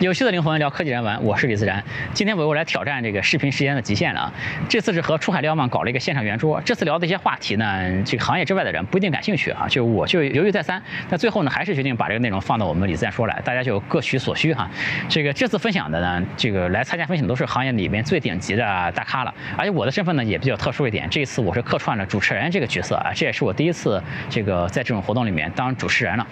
[0.00, 1.82] 有趣的灵魂聊科技人文，我是李自然。
[2.12, 4.32] 今天我又来挑战这个视频时间的极限了啊！
[4.68, 6.60] 这次是和出海瞭望搞了一个线上圆桌。
[6.66, 9.66] 这次聊的一些话题呢，这个行业之外的人不一定感兴趣啊。
[9.66, 14.70] 就我就犹豫再三，那最后呢，还是决定把这个内容放到我们李自然说来，大家就各取所需哈。
[15.08, 19.32] 这个这次分享的呢，这个来参加分享都是行业里面最顶级的大咖了。
[19.56, 26.26] 而且我的身份呢也比较特殊一点，这一次我是客串了主持人这个角色啊，这也是我第一次这个在这种活动里面当主持人了。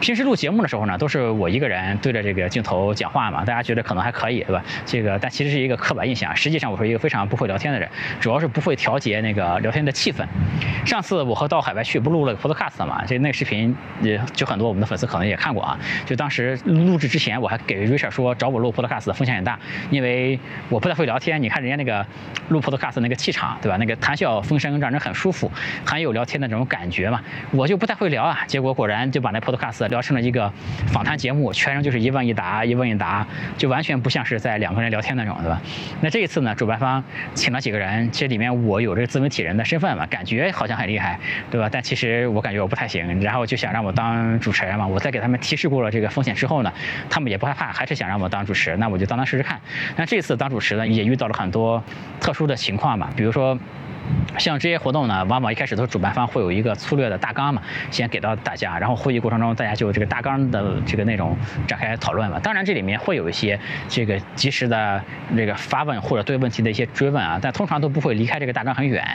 [0.00, 3.82] 平时录节目的时候呢，都是我一个人对着这个镜头讲话嘛，大家觉得。
[3.82, 4.62] 可能还可以，对吧？
[4.86, 6.34] 这个，但其实是一个刻板印象。
[6.36, 7.88] 实际上，我是一个非常不会聊天的人，
[8.20, 10.24] 主要是不会调节那个聊天的气氛。
[10.86, 13.04] 上次我和到海外去，不录了个 podcast 嘛？
[13.04, 15.76] 就那个视频，也就很多我们的粉丝可能也看过啊。
[16.06, 19.58] 就当时录制之前，我还给 Richard 说，找我录 podcast 风险很大，
[19.90, 20.38] 因为
[20.68, 21.42] 我不太会聊天。
[21.42, 22.06] 你看人家那个
[22.50, 23.76] 录 podcast 那个气场，对吧？
[23.78, 25.50] 那个谈笑风生，让人很舒服，
[25.84, 27.20] 很有聊天的这种感觉嘛。
[27.50, 28.38] 我就不太会聊啊。
[28.46, 30.52] 结果果然就把那 podcast 聊成了一个
[30.86, 33.26] 访谈节目，全程就是一问一答，一问一答，
[33.58, 33.72] 就。
[33.72, 35.58] 完全不像是在两个人聊天那种，对吧？
[36.02, 41.18] 那这一次呢，主办方请了几个人，这里面我有这个自媒体人的身份嘛，感觉好像很厉害，
[41.50, 41.70] 对吧？
[41.72, 44.86] 但其实我感觉我不太行，然后就想让我当主持人嘛。
[44.86, 46.70] 我在给他们提示过了这个风险之后呢，
[47.08, 49.58] 他们也不害怕，还是想让我当主持，那我就当当试试看。
[49.96, 51.82] 那这次当主持呢，也遇到了很多
[52.20, 53.58] 特殊的情况嘛，比如说。
[54.38, 61.36] 像这些活动呢，往往一开始都是主办方会有一个粗略的大纲嘛，先给到大家，然后会议过程中大家就这个大纲的这个内容
[61.66, 62.38] 展开讨论嘛。
[62.40, 65.02] 当然这里面会有一些这个及时的
[65.36, 69.06] 这个发问或者对问题的一些追问啊，但通常都不会离开这个大纲很远。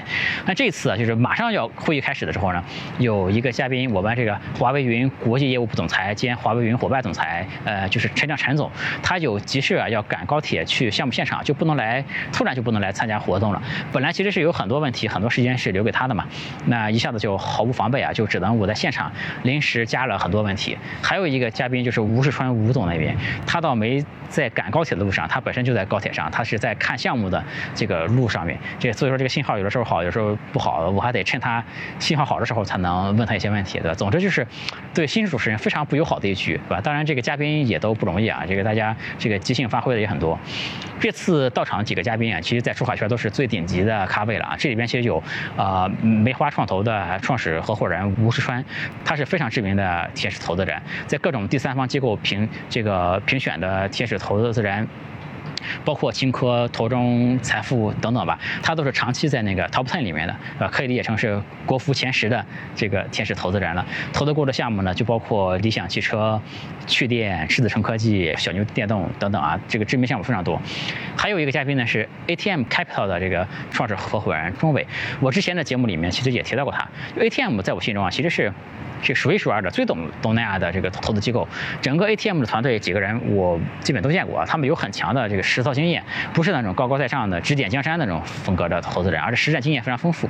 [0.46, 2.64] 那这次就是马上要会议开始的时候呢，
[3.00, 13.62] 有一个嘉宾，我们这个华为云国际业务部总裁兼华为云伙伴总裁，呃，就是陈亮陈总，他有急事啊要赶高铁去项目现场，就不能来，突然就不能来参加活动了。
[13.92, 14.77] 本来其实是有很多。
[14.80, 16.26] 问题很多时间是留给他的嘛，
[16.66, 19.12] 那一下子就毫无防备啊，就只能我在现场
[19.44, 20.78] 临时加了很多问题。
[21.02, 28.58] 还有一个嘉宾就是吴世川吴总那边，他倒没在赶高铁的路上，他本身就在高铁上，他是在看项目的这个路上面。
[28.80, 31.64] 这所以说这个信号有的时候好，有时候不好，我还得趁他
[32.00, 33.94] 信号好的时候才能问他一些问题，对吧？
[33.94, 34.46] 总之就是
[34.94, 36.82] 对新主持人非常不友好的一局，对吧？
[36.82, 40.38] 当然这个嘉宾也都不容易啊，这个大家这个即兴发挥的也很多。
[41.00, 44.56] 这次到场几个嘉宾啊，其实在出海圈都是最顶级的咖位了啊。
[44.68, 45.24] 这里边其实有
[45.56, 48.62] 啊梅花创投的创始合伙人吴世川，
[49.06, 54.86] 他是非常知名的天使投资人，在各种第三方机构评这个评选的天使投资人。
[55.84, 62.46] 包括青科、投中财富等等吧，他都是长期在那个 top ten 里面的，呃，可以理解成是国服前十的
[62.76, 63.86] 这个天使投资人了。
[64.14, 66.40] 投资过的项目呢，就包括理想汽车、
[66.86, 70.62] 趣电、狮子城科技、小牛电动等等啊，这个知名项目非常多。
[71.16, 74.86] 还有一个嘉宾呢是 ATM Capital 的这个创始合伙人钟伟，
[75.20, 76.88] 我之前的节目里面其实也提到过他。
[77.20, 78.52] ATM 在我心中啊，其实是。
[79.00, 81.48] 是数一数二的最懂东南亚的这个投资机构，
[81.80, 86.04] 整个 ATM 的团队几个人我基本都见过，他们有很强的这个实操经验，
[86.34, 90.30] 不是那种高高在上的指点江山那种风格的投资人，而是实战经验非常丰富。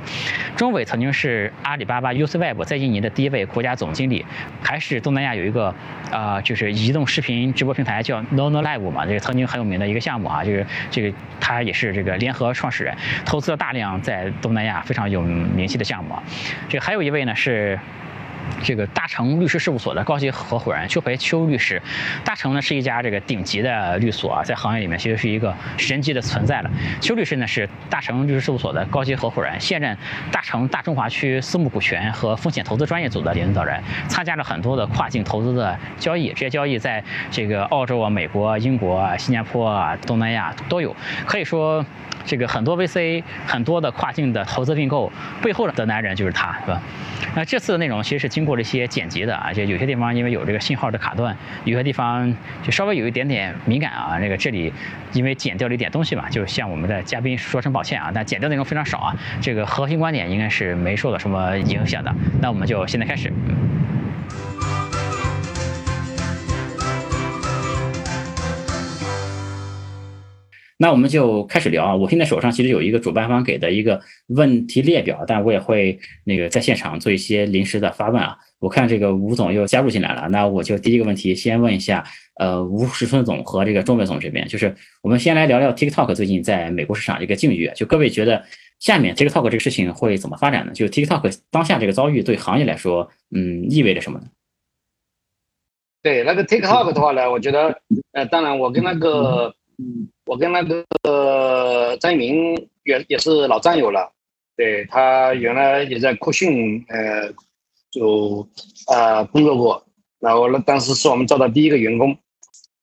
[0.56, 4.24] 钟伟曾经是阿里巴巴 UCWeb 在印尼的第一位国家总经理，
[4.62, 5.74] 还是东南亚有一个
[6.10, 12.96] 啊就是移动视频直播平台叫 Nono Live 嘛，这个曾经很有名的一个项目啊，就是这个他也是这个联合创始人，
[13.26, 16.14] 投资了大量在东南亚非常有名气的项目。
[16.70, 17.78] 这还有一位呢是。
[18.62, 21.80] 这个大成律师事务所的高级合伙人邱培邱律师，
[22.24, 26.70] 大成呢是一家这个顶级的律所啊，在行业里面其实是一个神级的存在了。
[27.00, 29.96] 邱律师呢是大成律师事务所的高级合伙人，现任
[30.32, 40.94] 大成大中华区私募股权和风险投资专业组的领导人，参加了很多的跨境投资的交易，这些交易在这个澳洲啊、美国、英国啊、新加坡啊、东南亚都有，
[41.26, 41.84] 可以说。
[42.28, 45.10] 这个很多 VC 很多的跨境的投资并购
[45.42, 46.80] 背后的男人就是他，是吧？
[47.34, 51.34] 那这次的内容其实是经过了一些剪辑的啊，就有些地方因为有这个信号的卡断，
[51.64, 54.18] 有些地方就稍微有一点点敏感啊。
[54.18, 54.70] 那个这里
[55.14, 58.10] 因为剪掉了一点东西嘛，就向我们的嘉宾说声抱歉啊。
[58.14, 62.14] 但剪掉内容非常少啊，这个核心观点应该是没受到什么影响的。
[62.42, 63.32] 那我们就现在开始。
[70.80, 71.96] 那我们就开始聊啊！
[71.96, 78.38] 我现在手上其实有一个主办方给的一个问题列表，但我也会那个在现场做一些临时的发问啊。
[78.60, 82.04] 我看这个吴总又加入进来了，那我就第一个问题先问一下，
[82.36, 84.72] 呃，吴石春总和这个钟伟总这边，就是
[85.02, 88.44] 我们先来聊聊 TikTok 最近在美国市场这个境遇，就各位觉得
[88.78, 90.72] 下面 TikTok 这个事情会怎么发展呢？
[90.72, 94.26] 就 TikTok 当下这个遭遇对行业来说，嗯，意味着什么呢？
[96.04, 97.80] 对那个 TikTok 的话呢，我觉得，
[98.12, 99.52] 呃，当然我跟那个。
[99.80, 104.12] 嗯，我跟那个张一鸣也也是老战友了，
[104.56, 107.32] 对他原来也在酷讯，呃，
[107.90, 108.48] 就
[108.88, 109.86] 啊工作过，
[110.18, 112.18] 然后那当时是我们招的第一个员工，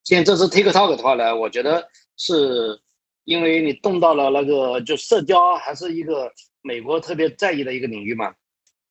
[0.05, 2.79] 现在这次 TikTok 的话呢，我觉得是
[3.25, 6.31] 因为你动到了那个就社交还是一个
[6.61, 8.33] 美国特别在意的一个领域嘛，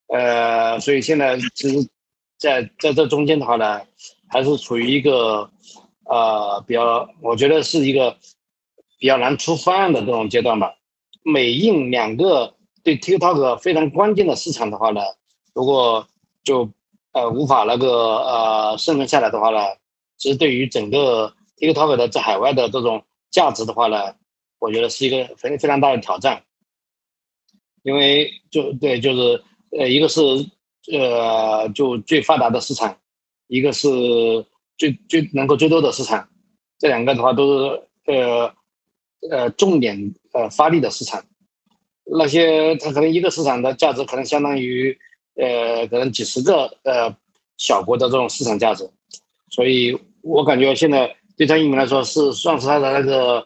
[0.08, 1.88] 呃，所以现在其实
[2.36, 3.80] 在在这中间的话呢，
[4.28, 5.50] 还是处于一个
[6.04, 8.16] 呃比较，我觉得是一个
[8.98, 10.74] 比较难出方案的这种阶段吧。
[11.22, 15.00] 美印两个对 TikTok 非常关键的市场的话呢，
[15.54, 16.06] 如果
[16.42, 16.70] 就
[17.12, 19.58] 呃无法那个呃生存下来的话呢，
[20.18, 24.14] 其实对于整个 TikTok 的在海外的这种价值的话呢，
[24.58, 26.42] 我觉得是一个非非常大的挑战。
[27.82, 29.42] 因为就对，就是
[29.78, 30.20] 呃一个是
[30.92, 32.96] 呃就最发达的市场，
[33.46, 33.88] 一个是
[34.76, 36.28] 最最能够最多的市场，
[36.78, 38.54] 这两个的话都是呃
[39.30, 41.24] 呃重点呃发力的市场。
[42.04, 44.98] 那些它可能一个市场的价值可能相当于。
[45.36, 47.12] 呃，可能几十个呃
[47.56, 48.88] 小国的这种市场价值，
[49.50, 53.44] 所以我感觉现在对张一鸣来说是算是他的那个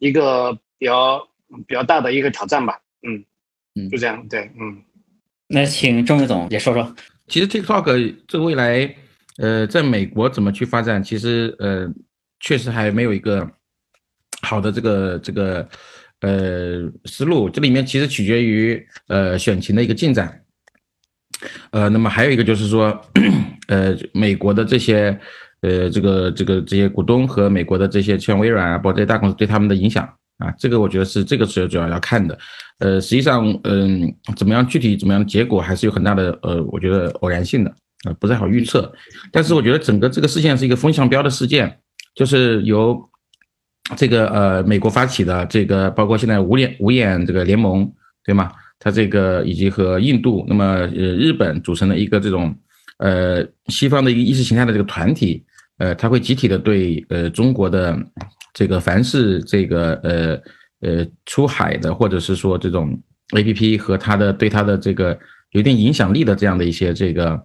[0.00, 1.18] 一个比较
[1.66, 2.78] 比较大的一个挑战吧。
[3.08, 3.24] 嗯
[3.74, 4.82] 嗯，就这样，对，嗯。
[5.46, 6.94] 那请郑伟总也说说，
[7.26, 8.94] 其实 TikTok 这未来
[9.40, 11.88] 呃在美国怎么去发展，其实呃
[12.38, 13.50] 确实还没有一个
[14.42, 15.68] 好的这个这个
[16.20, 20.40] 呃思路，这里面其实取决于呃选情的一个进展。
[21.70, 23.00] 呃，那么还有一个就是说，
[23.68, 25.18] 呃，美国的这些，
[25.62, 30.04] 呃，这个这个这些股东和美国的这些像微软啊，包括这些大公司对他们的影响
[30.36, 32.38] 啊，这个我觉得是这个是主要要看的。
[32.80, 37.74] 呃，实际上，嗯，怎么样具体怎么样结果还是有很大的呃，我觉得偶然性的
[38.04, 38.92] 啊，不太好预测。
[39.30, 41.78] 但是我觉得整个这个事件是一个风向标的事件，
[42.14, 42.98] 就是由
[43.96, 47.90] 这个呃美国发起的这个，包括现在五眼五眼这个联盟，
[48.24, 48.50] 对吗？
[48.78, 52.56] 它这个以及和印度，那么呃日本组成的一个这种
[52.96, 55.44] 呃西方的一个意识形态的这个团体，
[55.76, 57.98] 呃，它会集体的对呃中国的
[58.54, 60.40] 这个凡是这个呃
[60.80, 62.98] 呃出海的或者是说这种
[63.36, 65.18] A P P 和它的对它的这个
[65.50, 67.38] 有点影响力的这样的一些这个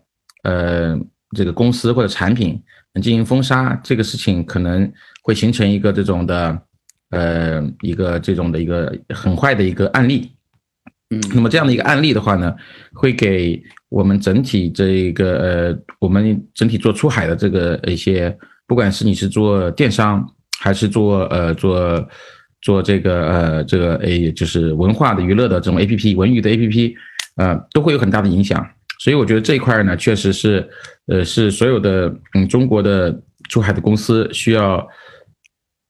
[0.45, 0.97] 呃
[1.35, 2.61] 这个公司或者产品
[3.01, 4.89] 进行封杀，这个事情可能
[5.21, 6.61] 会形成一个这种的
[7.09, 10.31] 呃一个这种的一个很坏的一个案例。
[11.09, 12.55] 嗯，那么这样的一个案例的话呢，
[12.93, 20.25] 会给我们整体这一个呃，我们整体做出海的这个一些，不管是你是做电商，
[20.59, 22.07] 还是做呃做
[22.61, 26.95] 做这个呃这个诶，就是文化的娱乐的这种 A P P 文娱的 A P P，
[27.35, 28.67] 呃，都会有很大的影响。
[28.99, 30.67] 所以我觉得这一块呢，确实是
[31.07, 33.17] 呃是所有的嗯中国的
[33.49, 34.87] 出海的公司需要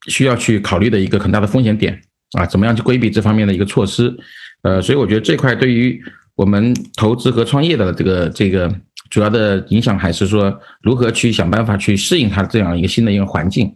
[0.08, 2.00] 需要去考虑的一个很大的风险点
[2.38, 4.16] 啊，怎么样去规避这方面的一个措施。
[4.64, 6.02] 呃，所以我觉得这块对于
[6.36, 8.74] 我们投资和创业的这个这个
[9.10, 13.74] 主要的影响，还是说如何去想办法去适应它这样一个新的一个环境，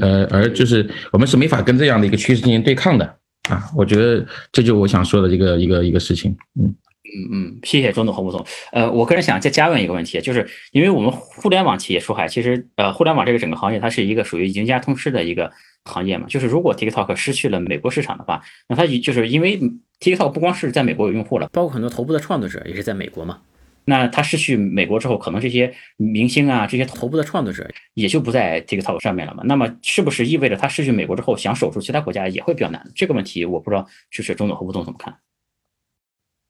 [0.00, 3.04] 呃，而就是我们是没法跟这样的一个趋势进行对抗的
[3.50, 3.68] 啊。
[3.76, 6.34] 我觉得这就我想说的一个一个一个事情。
[6.60, 6.72] 嗯
[7.14, 8.44] 嗯嗯，谢谢钟总和吴总。
[8.72, 15.52] 呃，我个人想再加问一个问题，就是因为我们互联网企业出海，其实呃，互联网这个整个行业它是一个属于赢家通吃的一个。
[15.84, 19.58] 行业嘛，就是如果 TikTok 失去了美国市场的话，那它就是因为
[19.98, 23.40] TikTok 不光是在美国有用户了，包括很多头部的创作者也是在美国嘛。
[23.84, 29.42] 那它失去美国之后，可能这些明星啊，这些头部的创作者也就不在 TikTok 上面了嘛。
[29.44, 32.80] 那么是不是意味着它失去美国之后，想守住其他国家也会比较难？
[32.94, 35.12] 这个问题我不知道，就是钟总和吴总怎么看？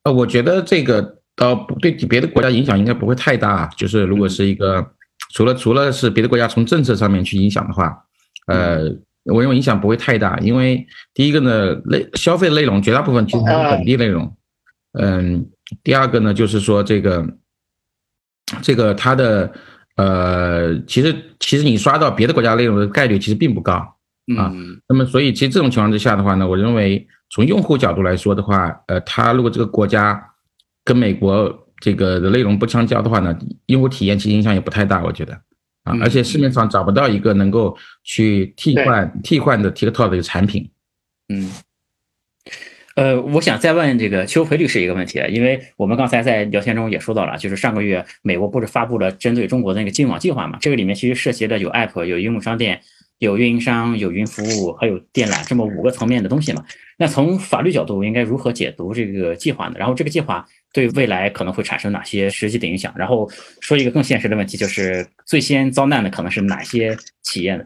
[0.04, 3.66] 呃，我觉得这个呃对别的国家影响应该不会太大。
[3.76, 4.86] 就是如果是一个
[5.32, 7.96] 除了除了是别的国家从政策上面去影响的话，
[8.46, 8.96] 呃。
[9.26, 14.36] 我认为影响不会太大，因为第一个呢，内消费内容绝大部分其实是本地内容，
[14.98, 15.46] 嗯，
[15.84, 17.24] 第二个呢，就是说这个，
[18.60, 19.52] 这个它的
[19.94, 23.74] 呃，其实其实你刷到别的国家内容的概率其实并不高
[24.36, 24.52] 啊。
[24.88, 30.22] 那么所以其实这种情况之下的话呢，我认为从用户角度来说的话，呃，它如果这个国家
[30.84, 33.34] 跟美国这个的内容不相交的话呢，
[33.66, 35.32] 用户体验其实影响也不太大，我觉得。
[35.84, 40.70] 啊，而且市面上找不到一个能够去替换替换的 TikTok 的一个产品。
[41.28, 41.50] 嗯，
[42.94, 50.58] 呃，我想再问这个邱培律师一个问题，因为我们刚才在聊天中也说到了，就是上个月美国不是发布了针对中国的那个禁网计划嘛？
[50.60, 52.80] 这个里面其实涉及的有 App、有应用商店、
[53.22, 56.64] 有运营商、有云服务，还有电缆这么五个层面的东西嘛？
[56.98, 59.76] 那从法律角度应该如何解读这个计划呢？
[59.78, 60.44] 然后这个计划？
[60.72, 62.92] 对未来可能会产生哪些实际的影响？
[62.96, 67.64] 然后说一个更现实的问题，就是最先遭难的可能是哪些企业呢？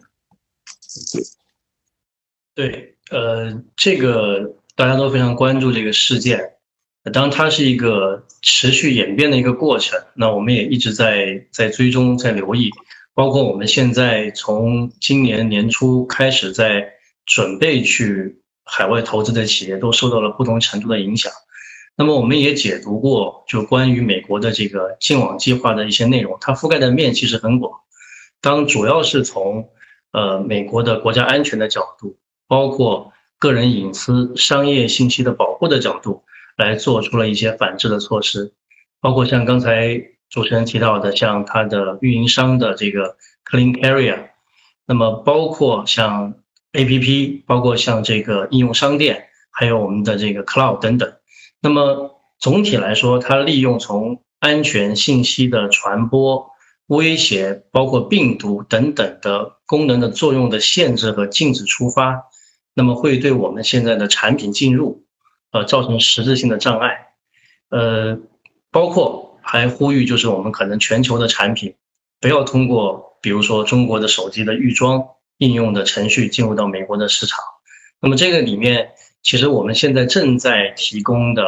[2.54, 6.38] 对，呃，这个大家都非常关注这个事件。
[7.14, 12.70] 当它是一个持续演变的一个过程，那我们也一直在在追踪、在留意。
[13.16, 16.86] 包括我们现在从今年年初开始在
[17.24, 21.32] 准备去海外投资的企业，都受到了不同程度的影响。
[21.96, 27.72] 那么我们也解读过，就关于美国的这个净网计划的一些内容，它覆盖的面其实很广。
[28.42, 29.70] 当主要是从
[30.12, 36.22] 呃美国的国家安全的角度，包括个人隐私、商业信息的保护的角度，
[36.58, 38.52] 来做出了一些反制的措施，
[39.00, 44.30] 包括像刚才主持人提到的，像它的运营商的这个 Clean Carrier，
[44.86, 46.34] 那么包括像
[46.72, 51.12] APP，包括像这个应用商店，还有我们的这个 Cloud 等等。
[51.60, 56.50] 那么总体来说，它利用从安全信息的传播、
[56.86, 62.24] 威胁，包括病毒等等的功能的作用的限制和禁止出发，
[62.74, 65.04] 那么会对我们现在的产品进入，
[65.50, 67.06] 呃，造成实质性的障碍。
[67.70, 68.18] 呃，
[68.70, 71.74] 包括还呼吁，就是我们可能全球的产品
[72.20, 75.02] 不要通过，比如说中国的手机的预装
[75.38, 77.38] 应用的程序进入到美国的市场。
[78.02, 78.90] 那么这个里面。
[79.22, 81.42] 其实我们现在正在提供的，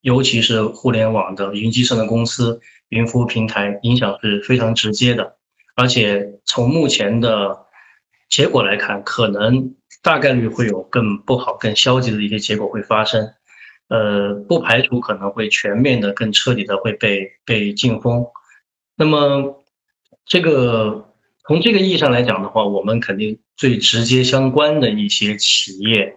[0.00, 5.36] 尤其是互联网的云计算的公司、云服务平台，影响是非常直接的。
[5.76, 7.66] 而且从目前的
[8.28, 13.32] 结果来看，可能大概率会有更不好、更消极的一些结果会发生。
[13.90, 18.24] 呃，不排除可能会全面的、更彻底的会被被禁封。
[18.96, 19.64] 那么，
[20.24, 21.12] 这个
[21.46, 26.16] 从这个意义上来讲的话，我们肯定最直接相关的一些企业。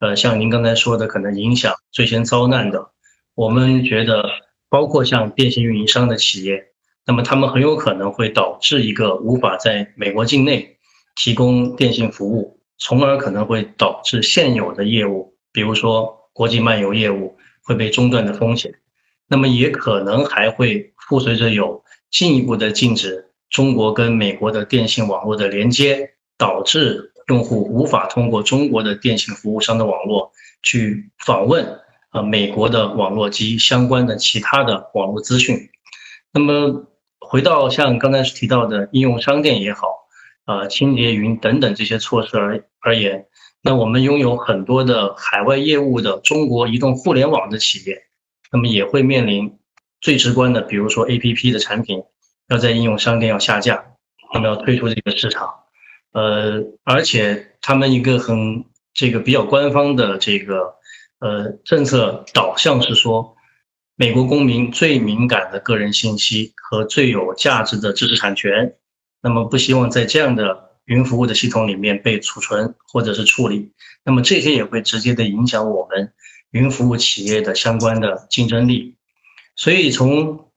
[0.00, 2.90] 呃，像您刚才说的，可能影响最先遭难的，
[3.34, 4.28] 我们觉得
[4.68, 6.62] 包括像电信运营商的企业，
[7.06, 10.76] 那么他们很有可能会导致一个无法在美国境内
[11.16, 18.74] 提供电信服务，从而可能会导致现有的业务，比如说国际漫游业务会被中断的风险。
[19.26, 27.12] 那么也可能还会附随着有进一步的禁止中国跟美国的电信网络的连接，导致。
[27.28, 30.30] 用户无法通过中国的电信服务商的网络
[30.62, 31.80] 去访问
[32.12, 35.70] 呃美国的网络及相关的其他的网络资讯。
[36.34, 36.86] 那么
[37.18, 39.86] 回到像刚才提到的应用商店也好，
[40.44, 43.26] 呃清洁云等等这些措施而而言，
[43.66, 48.02] 那我们拥有很多的海外业务的中国移动互联网的企业，
[48.52, 49.58] 那么也会面临
[50.02, 52.02] 最直观的，比如说 A P P 的产品
[52.48, 53.82] 要在应用商店要下架，
[54.34, 55.48] 那么要退出这个市场。
[56.12, 60.74] 呃，而且他们一个很这个比较官方的这个
[61.20, 63.34] 呃政策导向是说，
[63.96, 68.74] 美国公民最敏感的个人信息和最有价值的知识产权，
[69.22, 73.72] 那么不希望在这样的云服务的系统里面被储存或者是处理，
[74.04, 76.12] 那么这些也会直接的影响我们
[76.50, 78.96] 云服务企业的相关的竞争力。
[79.56, 80.50] 所以从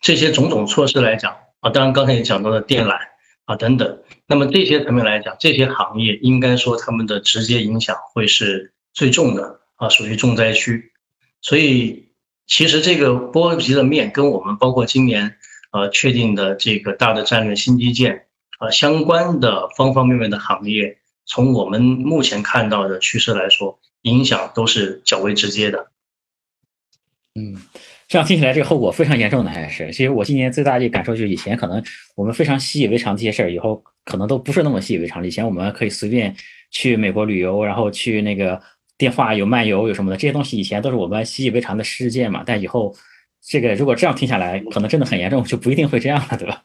[0.00, 2.98] 这些种种措施来讲啊，当然刚才也讲到了电缆。
[3.46, 10.92] 啊，等等，那么这些层面来讲，这些行业应该说他们的直接影响会是最重的啊，属于重灾区。
[11.42, 12.08] 所以，
[12.46, 15.36] 其实这个波及的面跟我们包括今年
[15.72, 18.24] 呃确定的这个大的战略新基建
[18.64, 25.88] 啊相关的方方面面的行业，从我们目前看到的趋势来说，影响都是较为直接的。
[27.34, 27.56] 嗯。
[28.06, 29.90] 这样听起来，这个后果非常严重的还是。
[29.90, 31.82] 其实我今年最大的感受就是，以前可能
[32.14, 35.26] 我们非常习以为常这些事儿，以后可能都不是那么习以为常。
[35.26, 36.36] 以前我们可以随便
[36.70, 38.60] 去美国旅游，然后去那个
[38.98, 42.42] 电话有漫游有什么的，这些东西以前都是我们习以为常的事件嘛。
[42.44, 42.94] 但以后
[43.42, 46.62] 这个如果这样听下来，可能真的很严重，就不一定会这样了，对吧？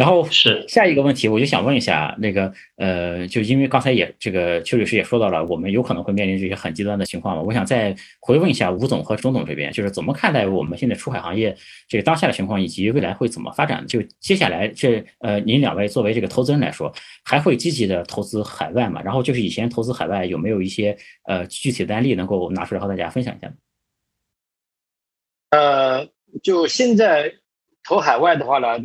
[0.00, 7.42] 然后是下一个问题，我就想问一下那个呃，就因为刚才也这个邱律师也说到了，我们有可能会面临这些很极端的情况嘛。
[7.42, 11.54] 我想再回问一下吴总和钟总这边，就是怎么看待我们现在出海行业
[11.86, 13.86] 这个当下的情况，以及未来会怎么发展？
[13.86, 16.90] 就接下来这呃，您两位作为这个投资人来说，
[17.22, 19.02] 还会积极的投资海外吗？
[19.04, 20.96] 然后就是以前投资海外有没有一些
[21.28, 23.52] 呃具体的案例能够拿出来和大家分享一下？
[25.50, 26.08] 呃，
[26.42, 27.34] 就现在
[27.84, 28.78] 投海外的话呢？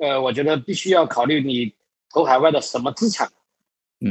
[0.00, 1.74] 呃，我觉得必须要考虑你
[2.10, 3.28] 投海外的什么资产。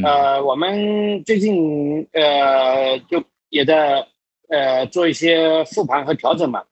[0.04, 4.08] 呃，我们最近呃就也在
[4.48, 6.64] 呃做一些复盘和调整嘛，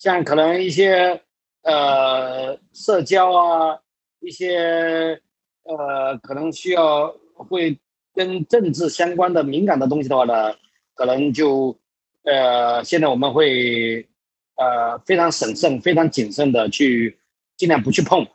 [0.00, 1.22] 像可能一些
[1.62, 3.78] 呃社交啊，
[4.18, 5.20] 一些
[5.62, 7.78] 呃可能需要会
[8.12, 10.52] 跟政治相关的敏感的东西的话呢，
[10.94, 11.78] 可能就
[12.24, 14.04] 呃现在我们会
[14.56, 17.16] 呃非常审慎、非常谨慎的去
[17.56, 18.26] 尽量不去碰。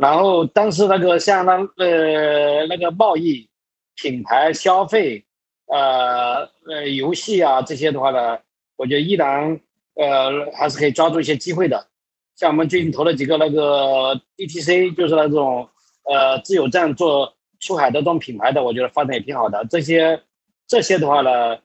[0.00, 3.46] 然后，但是那个像那呃那个贸易、
[3.96, 5.22] 品牌、消费，
[5.66, 8.38] 呃呃游戏啊这些的话呢，
[8.76, 9.60] 我觉得依然
[9.96, 11.86] 呃还是可以抓住一些机会的。
[12.34, 15.68] 像我们最近投了几个那个 DTC，就是那种
[16.04, 19.62] 呃自有站做出海的这种品牌的，我觉得发展也挺好的。
[19.68, 20.18] 这些
[20.66, 21.58] 这些的话呢，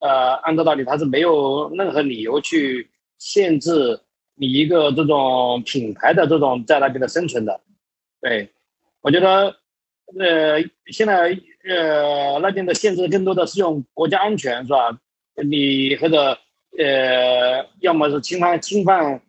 [0.00, 4.00] 呃，按照道理它是没有任何理由去限制
[4.34, 7.60] 你一个这种品牌的这种在那边的生存的。
[8.22, 8.48] 对，
[9.02, 9.54] 我觉得
[10.18, 11.38] 呃现在
[11.68, 14.98] 呃那边的限制更多的是用国家安全是吧？
[15.34, 16.38] 你或者
[16.78, 19.20] 呃要么是侵犯侵犯。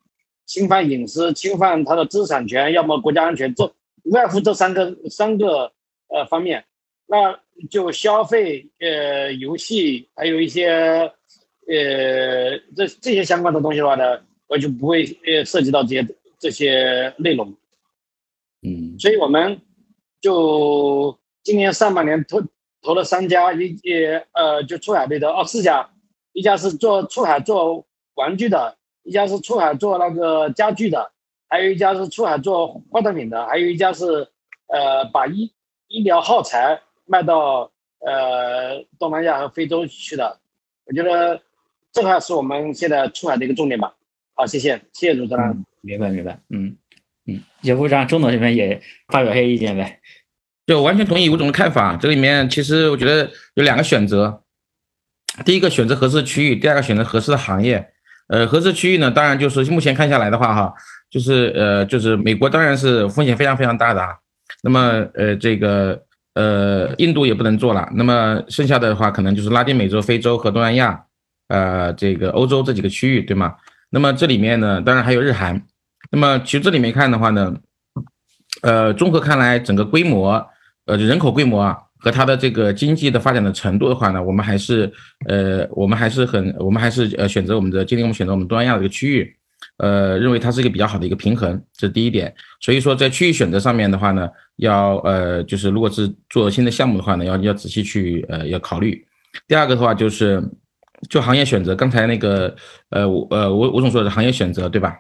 [0.46, 3.64] 侵犯隐私、侵犯他的知识产权，要么国家安全，这
[4.04, 5.72] 无外乎这三个三个
[6.10, 6.66] 呃方面。
[7.08, 16.06] 那就消费、呃游戏，还有一些呃这这些相关的东西的话呢，我就不会呃涉及到这些
[16.38, 17.56] 这些内容。
[18.64, 19.62] 嗯，所以我们
[20.22, 22.42] 就今年上半年投
[22.82, 25.90] 投了三家，一呃呃就出海类的哦四家，
[26.32, 28.78] 一家是做出海做玩具的。
[29.06, 31.12] 一家是出海做那个家具的，
[31.50, 34.06] 还有一家是出海做化妆品的，还有一家是
[34.68, 35.52] 呃把医
[35.90, 40.40] 医疗耗材卖到呃东南亚和非洲去的。
[40.86, 41.42] 我觉得
[41.92, 43.94] 这块是我们现在出海的一个重点吧。
[44.36, 45.66] 好，谢谢，谢谢主持人。
[45.82, 46.40] 明白，明白。
[46.48, 46.78] 嗯嗯，
[47.28, 50.00] 嗯也会让钟总这边也发表一些意见呗。
[50.66, 51.98] 就完全同意吴总的看法。
[51.98, 54.44] 这里面其实我觉得有两个选择，
[55.46, 57.90] 第一个选择合适的区域，第二个选择合适的行业。
[58.28, 60.74] 呃，合适区域呢，当然就是目前看下来的话，哈，
[61.10, 64.16] 就是呃，就是美国当然是风险非常非常大的啊。
[64.62, 66.02] 那么呃，这个
[66.36, 67.88] 呃，印度也不能做了。
[67.96, 71.04] 那么剩下的话，可能就是拉丁美洲、非洲和东南亚，
[71.50, 73.56] 呃，这个欧洲这几个区域，对吗？
[73.90, 75.62] 那么这里面呢，当然还有日韩。
[76.14, 77.56] 那么其实这里面看的话呢，
[78.62, 80.46] 呃，综合看来，整个规模，
[80.86, 81.78] 呃，人口规模啊。
[82.04, 84.92] 和它的这个经济的发展的程度的话呢，我们还是
[85.26, 89.34] 呃，我们还是很，我们还是呃选择我们的今天我们选择我们东南亚的一个区域，
[89.78, 92.36] 呃，认为它是一个比较好的一个平衡，这是第一点。
[92.60, 94.28] 所以说在区域选择上面的话呢，
[94.58, 99.02] 要呃就是如果是做新的项目的话呢，要要仔细去呃要考虑。
[99.48, 100.44] 第二个的话就是
[101.10, 102.54] 就行业选择，刚才那个
[102.90, 104.94] 呃呃吴吴总说的行业选择对吧？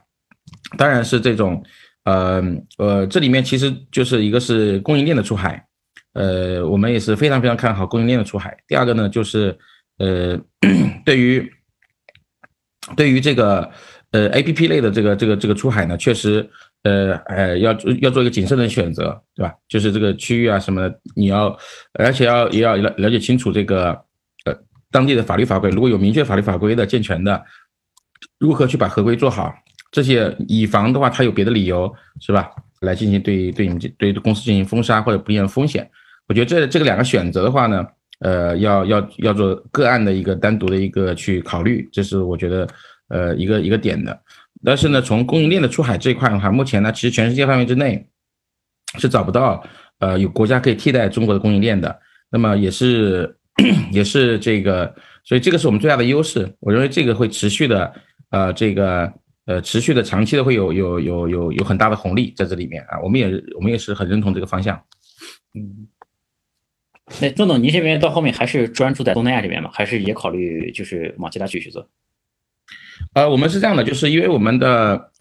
[0.78, 1.64] 当然是这种
[2.06, 2.44] 呃
[2.78, 5.66] 呃这里面其实就是一个是供应链的出海。
[6.14, 8.56] 呃，我们也是非常非常看好供应链的出海。
[8.68, 9.58] 第二个呢，就是
[9.98, 10.40] 呃，
[11.04, 11.52] 对于
[12.96, 13.68] 对于这个
[14.12, 16.48] 呃 A P P 类的这个这个这个出海呢，确实
[16.84, 19.56] 呃呃要要做一个谨慎的选择，对吧？
[19.68, 21.58] 就是这个区域啊什么的，你要
[21.94, 23.90] 而且要也要了了解清楚这个
[24.46, 24.56] 呃
[24.92, 27.44] 当地的法律法规，如果有明确法律法规的健全的，
[28.38, 29.52] 如何去把合规做好，
[29.94, 32.50] 这些以防的话，他有别的理由是吧？
[32.82, 35.90] 来进行对对你们对公司进行封杀或者不一样的风险。
[36.28, 37.86] 我觉得这这个两个选择的话呢，
[38.20, 42.68] 呃，要要要做个案的一个单独的一个去考虑，这是我觉得
[43.10, 44.20] 呃一个一个点的。
[44.66, 48.06] 但是呢，从供应链的出海这一块的话，目前呢，其实全世界范围之内
[48.98, 49.64] 是找不到
[50.00, 51.98] 呃有国家可以替代中国的供应链的。
[52.32, 53.38] 那么也是
[53.94, 56.52] 也是这个，所以这个是我们最大的优势。
[56.60, 57.94] 我认为这个会持续的
[58.32, 59.12] 呃这个
[59.46, 63.00] 呃持续的长期的会有有有有有很大的红利在这里面啊。
[63.02, 64.82] 我们也我们也是很认同这个方向，
[65.54, 65.88] 嗯。
[67.20, 69.70] 那郑总，您这边到后面还是专注在东南亚这边吗？
[69.74, 71.86] 还是也考虑就是往其他区去做？
[73.14, 75.12] 呃，我们是这样的，就是因为我们的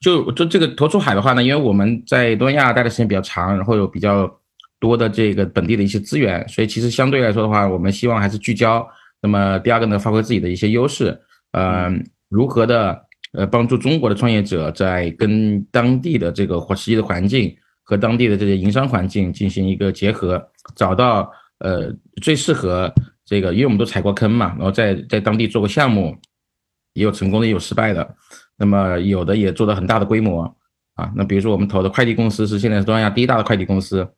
[0.00, 4.40] 就就这个投出海的话呢，因为我们在东南亚待的时间比较长，然后有比较
[4.80, 8.84] 多的这个本地的一些资源，所以其实相对来说的话，我们希望还是聚焦。
[9.20, 11.20] 那么第二个呢，发挥自己的一些优势，
[11.52, 11.92] 呃，
[12.30, 13.03] 如何的
[13.34, 20.42] 呃帮助中国的创业者在跟当地的这个或实际的环境和当地的这些营商环境进行一个结合。
[20.74, 21.92] 找到呃
[22.22, 22.90] 最适合
[23.26, 26.16] 这个，因为我们都踩过坑嘛，然后在在当地做过项目，
[26.94, 28.14] 也有成功的，也有失败的，
[28.56, 30.42] 那么有的也做到很大的规模
[30.94, 31.12] 啊。
[31.14, 34.08] 那比如说我们投的快递公司是现在是东南亚第一大的快递公司，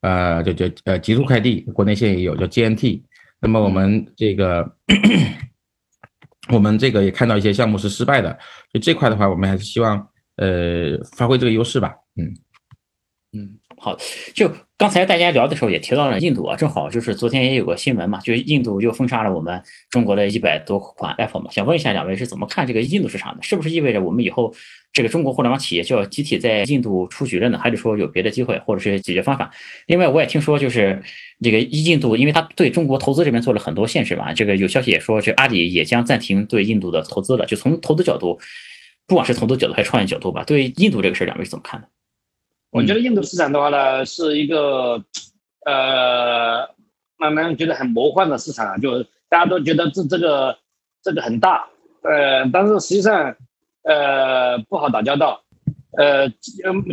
[0.00, 3.00] 呃，就叫呃极速快递，国内现在也有叫 GNT。
[3.40, 4.68] 那么我们这个
[6.48, 8.30] 我们这个也看到一些项目是失败的，
[8.70, 9.96] 所以这块的话，我们还是希望
[10.36, 12.34] 呃发挥这个优势吧，嗯
[13.32, 13.58] 嗯。
[13.78, 13.96] 好，
[14.34, 14.48] 就
[14.82, 23.42] 刚才大家聊的时候也提到了印度啊，正好就是昨天也有个新闻嘛，就是印度又封杀了我们中国的一百多款 Apple 嘛，想问一下两位是怎么看这个印度市场的？
[23.44, 24.52] 是不是意味着我们以后
[24.92, 27.56] 这个中国互联网企业就要集体在印度出局了呢？
[27.56, 29.52] 还是说有别的机会或者是解决方法？
[29.86, 31.00] 另外我也听说就是
[31.40, 37.46] 这个印度，因为他对中国投资这边做了很多限制嘛，这个有消息也说这阿里也将暂停对印度的投资了。
[37.46, 38.36] 就从投资角度，
[39.06, 41.86] 不管是投资角度还是创业角度吧，对印度这个事儿两位是怎么看的？
[42.72, 45.04] 我觉得印度市场的话呢，是一个
[45.66, 46.66] 呃，
[47.18, 50.56] 慢慢觉得很魔幻的市场，就大家都觉得这这个
[51.02, 51.68] 这个很大，
[52.02, 53.36] 呃，但是实际上
[53.82, 55.42] 呃不好打交道，
[55.98, 56.30] 呃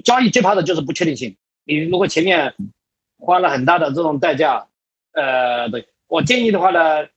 [0.03, 1.37] 交易最怕的就是不确定性。
[1.63, 2.53] 你如果前面
[3.17, 4.67] 花了很大的这种代价，
[5.13, 7.07] 呃，对我建议的话呢，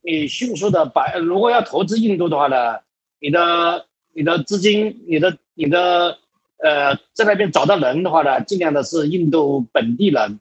[0.00, 2.78] 你迅速的把如果要投资印度的话呢，
[3.18, 6.18] 你的你的资金，你的你的
[6.62, 10.38] 呃在那边找到人的话呢，尽量的是印度本地人，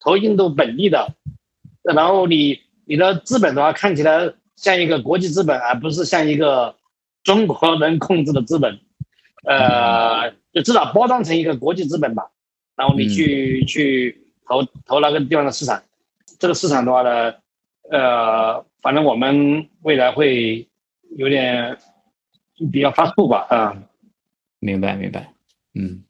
[0.00, 1.14] 投印度本地的，
[1.82, 6.76] 然后你你的资本的话看起来像一个国际资本，而不是像一个
[7.22, 8.78] 中国人控制的资本，
[9.44, 12.30] 呃，就至少包装成一个国际资本吧。
[12.76, 15.82] 然后你去去投投那个地方的市场，
[16.38, 17.34] 这个市场的话呢，
[17.90, 20.68] 呃，反正我们未来会
[21.16, 21.76] 有点
[22.72, 23.76] 比较发怵吧，啊，
[24.60, 25.33] 明白明白，
[25.74, 26.04] 嗯，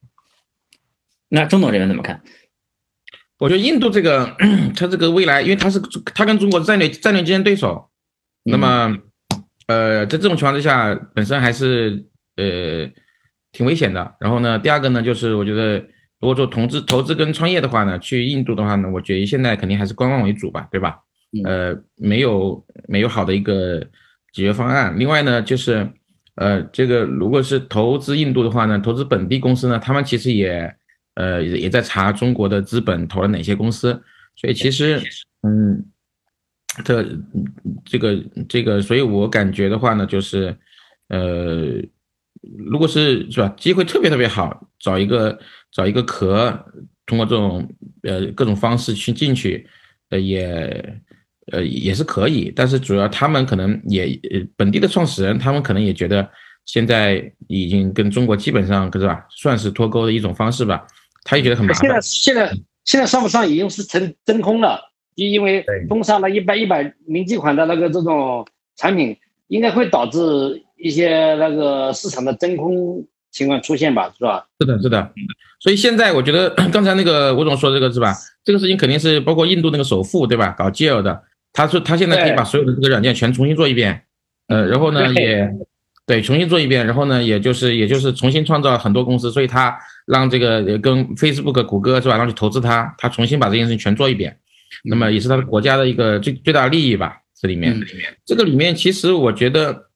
[1.28, 2.22] 那中东这边怎么看？
[3.38, 4.36] 我觉得印度这个，
[4.76, 5.80] 它这个未来，因为它是
[6.14, 7.90] 它跟中国战略战略竞争对手，
[8.44, 8.96] 那么，
[9.66, 12.88] 呃，在这种情况之下，本身还是呃
[13.50, 14.16] 挺危险的。
[14.20, 15.78] 然后呢，第二个呢，就是我觉得
[16.20, 20.98] 如果做投资投资跟创业的话呢，去印度的话呢，我觉得现在肯定还是观望为主吧，对吧？
[21.44, 23.80] 呃，没有没有好的一个
[24.32, 24.96] 解决方案。
[24.96, 25.90] 另外呢，就是
[26.36, 30.74] 呃，这个如果是投资印度的话呢，投资本地公司呢，他们其实也。
[31.16, 33.92] 呃，也也在查中国的资本投了哪些公司，
[34.34, 35.00] 所以其实，
[35.42, 35.86] 嗯，
[36.84, 37.06] 这
[37.84, 40.56] 这个这个，所以我感觉的话呢，就是，
[41.10, 41.80] 呃，
[42.58, 45.38] 如果是是吧，机会特别特别好，找一个
[45.70, 46.52] 找一个壳，
[47.06, 49.68] 通过这种呃各种方式去进去，
[50.08, 51.00] 呃也
[51.52, 54.18] 呃也是可以，但是主要他们可能也
[54.56, 56.28] 本地的创始人，他们可能也觉得
[56.64, 60.86] 现在已经跟中国基本上是吧，算是脱钩的一种方式吧。
[61.24, 61.80] 他也觉得很麻烦。
[61.80, 62.52] 现在现在
[62.84, 64.80] 现在上不上已经是成真空了，
[65.16, 69.16] 就因为封杀了一百一百零几款的那个这种产品，
[69.48, 70.18] 应该会导致
[70.76, 74.46] 一些那个市场的真空情况出现吧，是吧？
[74.60, 75.12] 是的，是的。
[75.60, 78.14] 所以现在我觉得 刚才那个吴总说这个是吧？
[78.44, 80.54] 这个事情肯定是包括印度那个首富对吧？
[80.58, 81.22] 搞 GL 的，
[81.54, 84.02] 他说他现在可以把所有的这个软件全重新做一遍，
[84.48, 85.50] 呃，然后呢也。
[86.06, 94.36] 对，重新做一遍，然后呢，也就是也就是重新创造很多公司，所以他让这个跟 Facebook、谷歌是吧，让去投资他，他重新把这件事情全做一遍，
[94.84, 97.16] 那么也是他的国家的一个最最大利益吧。
[97.34, 97.82] 这里面，
[98.26, 99.86] 这个里面其实我觉得，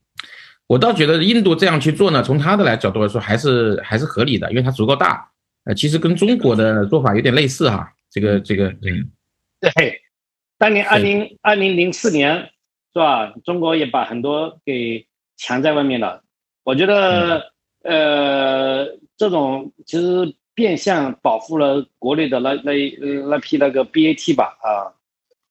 [0.68, 5.26] 我倒觉得印度这样去做呢，从他的来角度来说，还是还是合理的，因为它足够大。
[5.64, 8.68] 呃，其实跟中国的做法有点类似哈，这个这个。
[8.82, 9.08] 嗯，
[9.60, 9.98] 对，
[10.58, 12.50] 当年二零二零零四年
[12.92, 15.06] 是吧，中国也把很多给。
[15.40, 16.20] 强在外面了，
[16.64, 17.52] 我觉得，
[17.84, 18.84] 呃，
[19.16, 22.72] 这种其实变相保护了国内的那那
[23.28, 24.90] 那批那个 BAT 吧，啊，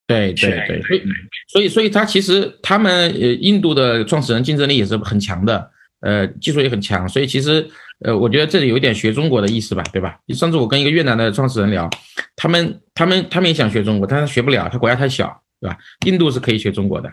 [0.07, 1.03] 对对对，所以
[1.47, 7.67] 所以所以他其实他们呃印度的创始人竞争力也是很强的，呃，技术也很强，所以其实
[8.05, 10.19] 呃我觉得这里有一点学中国的意思吧，对吧？
[10.29, 11.89] 上次我跟一个越南的创始人聊，
[12.35, 15.77] 他们他们他们也想学中国，但是学不了，他国家太小，对吧？
[16.05, 17.11] 印度是可以学中国的，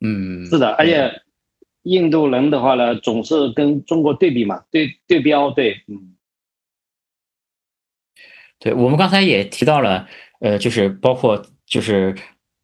[0.00, 1.22] 嗯，是的，而且。
[1.84, 6.14] 印度人的话呢，总是跟中国对比嘛，对对标，对，嗯，
[8.58, 10.06] 对我们刚才也提到了，
[10.40, 12.14] 呃，就是包括就是。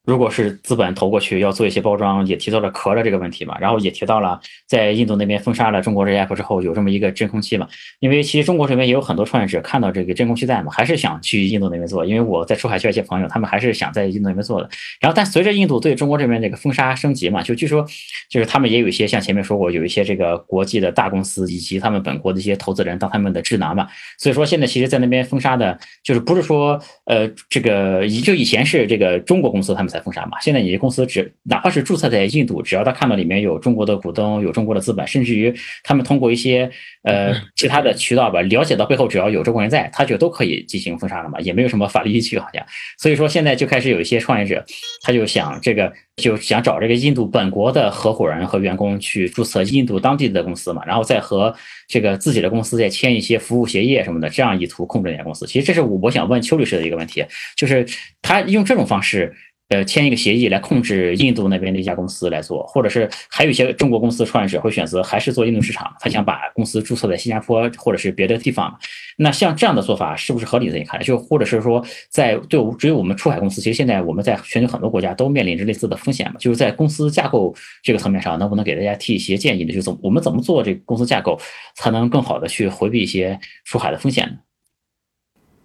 [0.07, 7.67] 如果是资本投过去要做一些包装，也提到了壳的这个问题嘛，然后也提到了在印度那边封杀了中国这 app 之后有这么一个真空期嘛，
[7.99, 14.71] 因为其实中国这边也有很多创业者看到这个真空期在嘛，还是想去印度那边做，因为我在出海区一些朋友，他们还是想在印度那边做的。
[15.01, 17.85] 然后但随着印度对中国这边这个封杀升级嘛，就据说
[18.31, 23.89] 就是他们也有一些像前面说过，有一些这个国际的大公司以及他们本国的一些投资人当他们的智囊嘛，
[24.19, 29.96] 所以说现在其实在那边封杀的，就是不是说呃这个以就以前是这个中国公司他们才。
[30.01, 30.39] 封杀嘛？
[30.41, 36.71] 现在你的公司只哪怕是注册在印度，只要他看到里面有中国的股东、有中国的资本，甚至于他们通过一些
[37.03, 42.65] 呃其他的渠道吧，了解到背后只要有中国人在，他就都可以进行封杀了嘛，也没有什么法律依据好像。
[42.99, 44.65] 所以说现在就开始有一些创业者，
[45.03, 51.55] 他就想这个就想找这个印度本国的合伙人和员工去注册印度当地的公司嘛，然后再和
[51.89, 55.47] 这个自己的公司再签一些服务协议什么的，这样以图控制那家公司。
[55.47, 57.25] 其实这是我想问邱律师的一个问题，
[57.57, 57.87] 就是
[58.23, 59.35] 他用这种方式。
[59.69, 68.79] 呃，签一个协议来控制印度那边的一家公司来做，或者是还有一些中国公司创业者会选择还是做印度市场，他想把公司注册在新加坡或者是别的地方。
[69.19, 70.71] 那像这样的做法是不是合理？
[70.71, 76.37] 在你看来，就或者是说，在对只有我们出海公司，其实现在我们在全球很多国家都面临着类似的风险嘛？
[76.39, 77.53] 就是在公司架构
[77.83, 79.73] 这个层面上，能不能给大家提一些建议呢？
[79.73, 81.37] 就怎我们怎么做这个公司架构，
[81.75, 84.39] 才能更好的去回避一些出海的风险呢？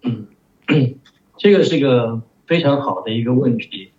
[0.02, 0.26] 嗯，
[1.38, 3.91] 这个是个非常好的一个问题。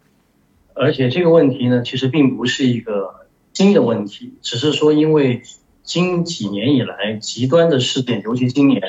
[0.75, 5.41] 而且这个问题呢，其实并不是一个新的问题，只是说因为
[5.83, 8.81] 近几年以来极端的事件，尤其今年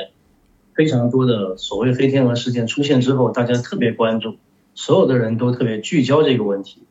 [0.74, 4.36] 非常多的所谓黑天鹅事件出现之后，大家特别关注，
[4.74, 6.82] 所有的人都特别聚焦这个问题。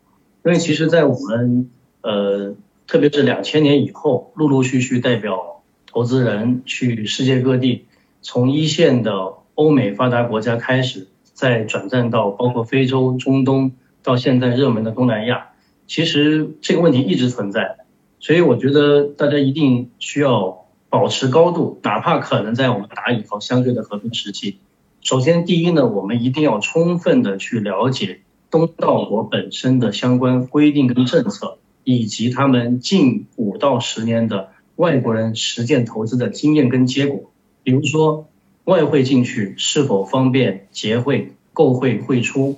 [0.45, 1.69] 因为其实，在我们
[2.01, 7.85] 呃，特别是两千年以后，陆陆续续代表投资人去世界各地，
[8.21, 13.71] 从一线的欧美发达国家开始，再转战到包括非洲、中东，
[14.03, 15.49] 到现在热门的东南亚。
[15.87, 17.77] 其实这个问题一直存在，
[18.19, 24.57] 所以我觉得大家一定需要保持高度，哪怕可能在我们打以后相对的和平时期。
[25.01, 37.31] 首先，第一呢，我们一定要充分的去了解东道国本身的相关规定跟政策，以及他们近五到十年的外国人实践投资的经验跟结果。
[37.63, 38.29] 比如说，
[38.63, 42.57] 外汇进去是否方便结汇、购汇、汇出，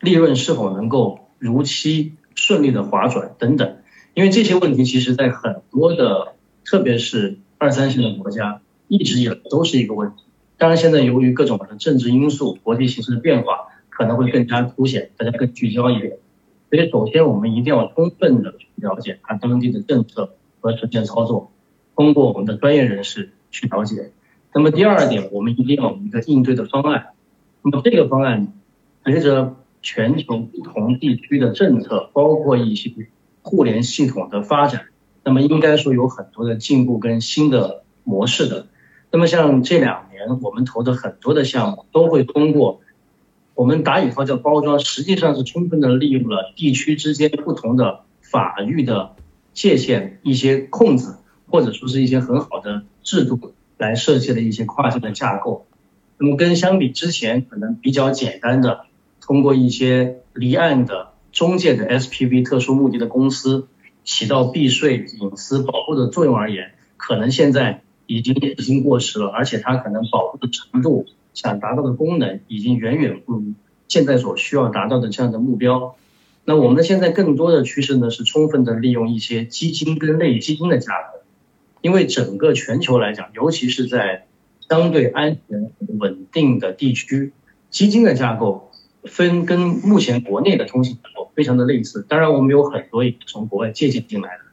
[0.00, 2.14] 利润是否能够如期。
[2.38, 3.78] 顺利的划转等等，
[4.12, 6.34] 因为这些问题其实在很多的，
[6.66, 10.16] 特别是二三线的国家，一直以来都是一个问题。
[10.58, 16.18] 当然，现在由于各种的政治因素、国际形势的变化，可能会更加凸显，大家更聚焦一点。
[16.68, 21.50] 所以，首先我们一定要充分的去了解它当地的政策和实践操作，
[21.96, 24.12] 通过我们的专业人士去了解。
[24.52, 27.06] 那么第二点，我们一定要有一个应对的方案。
[27.62, 28.52] 那么这个方案
[29.02, 29.56] 随着。
[29.86, 32.90] 全球不同地区的政策，包括一些
[33.42, 34.86] 互联系统的发展，
[35.22, 38.66] 那么应该说有很多的进步跟新的模式的。
[39.12, 42.80] 那么像这两年我们投的很多的项目，都会通过
[43.54, 49.14] 我们打引号叫包装，实际上是充分的利用了地区之间不同的法律的
[49.52, 51.14] 界限、一些控制，
[51.46, 55.64] 或者说是一些很好的制度来设计的一些跨境的架构。
[56.18, 58.85] 那么跟相比之前可能比较简单的。
[59.26, 63.66] 通过一些离岸的中介的 SPV 特殊目的的公司，
[64.04, 73.42] 起到避税、隐私保护的作用而言，可能现在已经已经过时了，而且它可能保护的程度、想达到的功能，已经远远不如
[73.88, 75.96] 现在所需要达到的这样的目标。
[76.44, 81.24] 那我们现在更多的趋势呢，是充分的利用一些基金跟类基金的价格，
[81.82, 84.26] 因为整个全球来讲，尤其是在
[84.68, 87.32] 相对安全稳定的地区，
[87.70, 88.65] 基金的架构。
[89.08, 94.44] 分跟目前国内的通信架构非常的类似，当然我们有很多也是从国外借鉴进来的。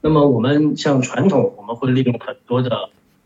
[0.00, 2.70] 那么我们像传统，我们会利用很多的，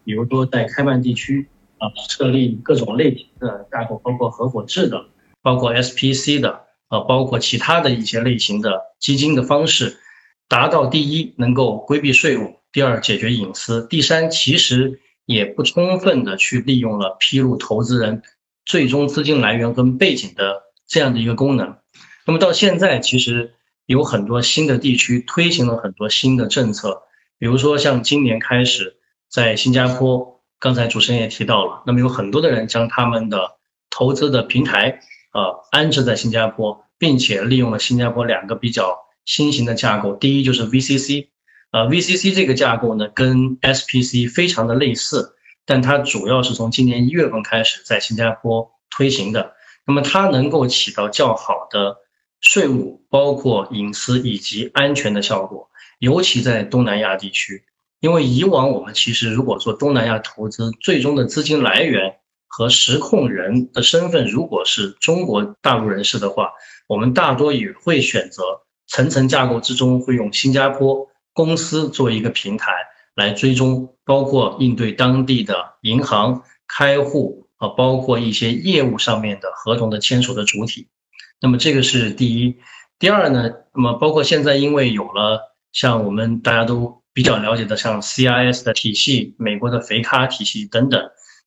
[0.05, 1.47] 比如说在开曼地区
[1.79, 5.05] 啊设立各种类型的架构，包括合伙制的，
[5.43, 9.99] 包括 SPC 的，啊包括其他的一些类型的基金的方式，
[10.49, 18.23] 达到第一能够规避税务，第二解决隐私，第三其实也不充分的去利用了披露投资人。
[18.71, 21.79] 最终资金来源跟背景的这样的一个功能，
[22.25, 23.55] 那么到现在其实
[23.85, 27.03] 有很多新的地区推行了很多新的政策，
[27.37, 28.95] 比如说像今年开始
[29.29, 33.57] 在新加坡，刚才主持人也提到了，那么有很多的人将他们的
[33.91, 35.01] 投资的平台
[35.33, 41.27] 呃安置在新加坡，并且利用了新加坡两个比较新型的架构，第一就是 VCC，
[41.73, 45.35] 呃 VCC 这个架构呢跟 SPC 非常的类似。
[45.71, 49.55] 但它主要是从今年一月份开始在新加坡推行的，
[49.87, 51.97] 那么它能够起到较好的
[52.41, 57.63] 税务、包括隐私以及安全的效果，尤其在东南亚地区。
[58.01, 62.17] 因为以往我们其实如果说东南亚投资最终的资金来源
[62.49, 66.51] 和实控人的身份如果是中国大陆人士的话，
[66.89, 68.43] 我们大多也会选择
[68.89, 72.73] 层层架构之中会用新加坡公司作为一个平台。
[73.15, 80.89] 来追踪，包括应对当地的银行开户啊，包括一些业务上面的合同的签署的主体。
[81.41, 82.57] 那么这个是第一。
[82.99, 91.03] 第二呢，那么包括现在因为有了像我们大家都比较了解的像 CIS 的体系、美国的肥咖体系等等。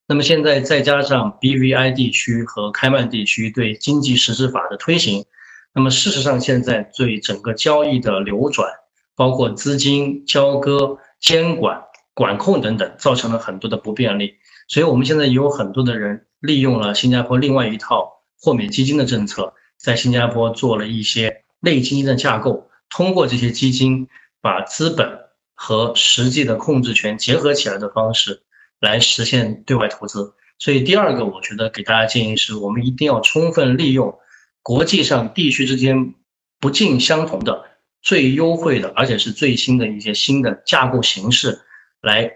[0.08, 5.26] 那么现在再加上 BVI 地区和开曼地区对经济实质法的推行，
[5.74, 8.70] 那么事实上现在对整个交易的流转，
[9.16, 10.98] 包括资金交割。
[11.24, 11.82] 监管、
[12.14, 14.36] 管控等等，造成了很多的不便利。
[14.68, 24.10] 所以，我们现在也有很多的人利用了新加坡另外一套豁免基金的政策，在新加坡做了一些类基金的架构，通过这些基金
[24.42, 25.18] 把资本
[25.54, 28.44] 和实际的控制权结合起来的方式，
[28.82, 30.34] 来实现对外投资。
[30.60, 34.20] 所以，第二个，我觉得给大家建议是，我们一定要充分利用
[34.62, 36.16] 国际上地区之间
[36.60, 37.64] 不尽相同的。
[38.04, 41.62] 最优惠的，而且是最新的一些新的架构形式，
[42.02, 42.32] 来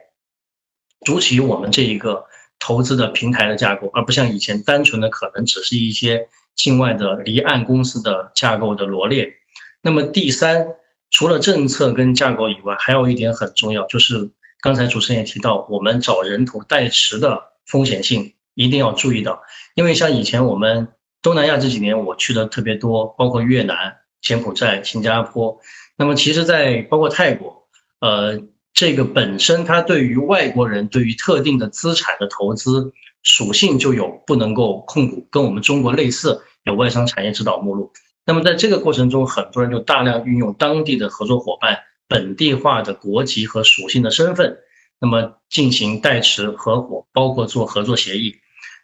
[1.06, 2.26] 主起我们这一个
[2.58, 9.34] 投资的平台的架构，而不像以前单纯的可能只是一些境外的离岸公司的架构的罗列。
[9.82, 10.68] 那么第三，
[11.12, 19.44] 除了政策跟架构以外，还有一点很重要，就是刚才主持人也提到，我们找人头代持的风险性一定要注意到，
[19.76, 20.88] 因为像以前我们
[21.22, 25.60] 东南亚这几年我去的特别多，包括越南、柬埔寨、新加坡，
[25.98, 27.68] 那么其实，在包括泰国，
[28.00, 28.42] 呃，
[28.74, 37.92] 这个本身它对于外国人对于特定的资产的投资属性就有不能够控股，跟我们中国类似，有外商产业指导目录。
[38.26, 44.58] 那么在这个过程中，很多人就大量运用当地的合作伙伴本地化的国籍和属性的身份，
[45.00, 48.36] 那么进行代持合伙，包括做合作协议。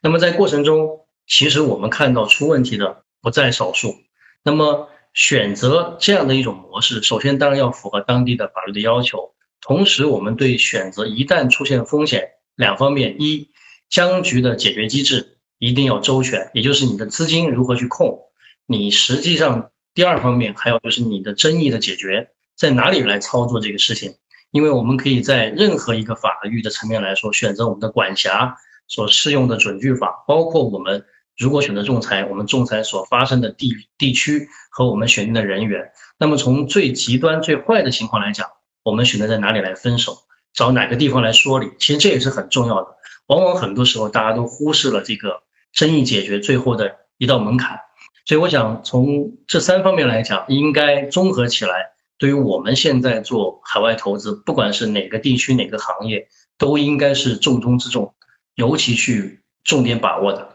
[0.01, 3.95] 那么在过程中，其实我们看到出问题的不在少数。
[4.43, 13.49] 那么选择这样的一种模式，首先当然要符合当地的法律的要求，同时我们对选择一旦出现风险两方面：一，
[13.89, 18.19] 僵局的解决机制一定要周全，也就是你的资金如何去控。
[18.65, 24.15] 你实际上第二方面还有就是你的争议的解决在哪里来操作这个事情，
[24.51, 28.55] 因为我们可以在任何一个法律的层面来说选择我们的管辖
[28.87, 31.05] 所适用的准据法，包括我们
[31.37, 35.91] 如果选择仲裁，我们仲裁所发生的地地区和我们选定的人员。
[36.19, 38.47] 那么从最极端最坏的情况来讲，
[38.83, 40.17] 我们选择在哪里来分手，
[40.53, 42.95] 找哪个地方来说理，其实这也是很重要的。
[43.27, 45.41] 往往很多时候大家都忽视了这个
[45.71, 47.79] 争议解决最后的一道门槛。
[48.25, 58.13] 所以我想从这三方面来讲，应该综合起来，对于我们现在做海外投资，不管是哪个地区、哪个行业，都应该是重中之重，
[58.55, 60.52] 尤其去重点把握的。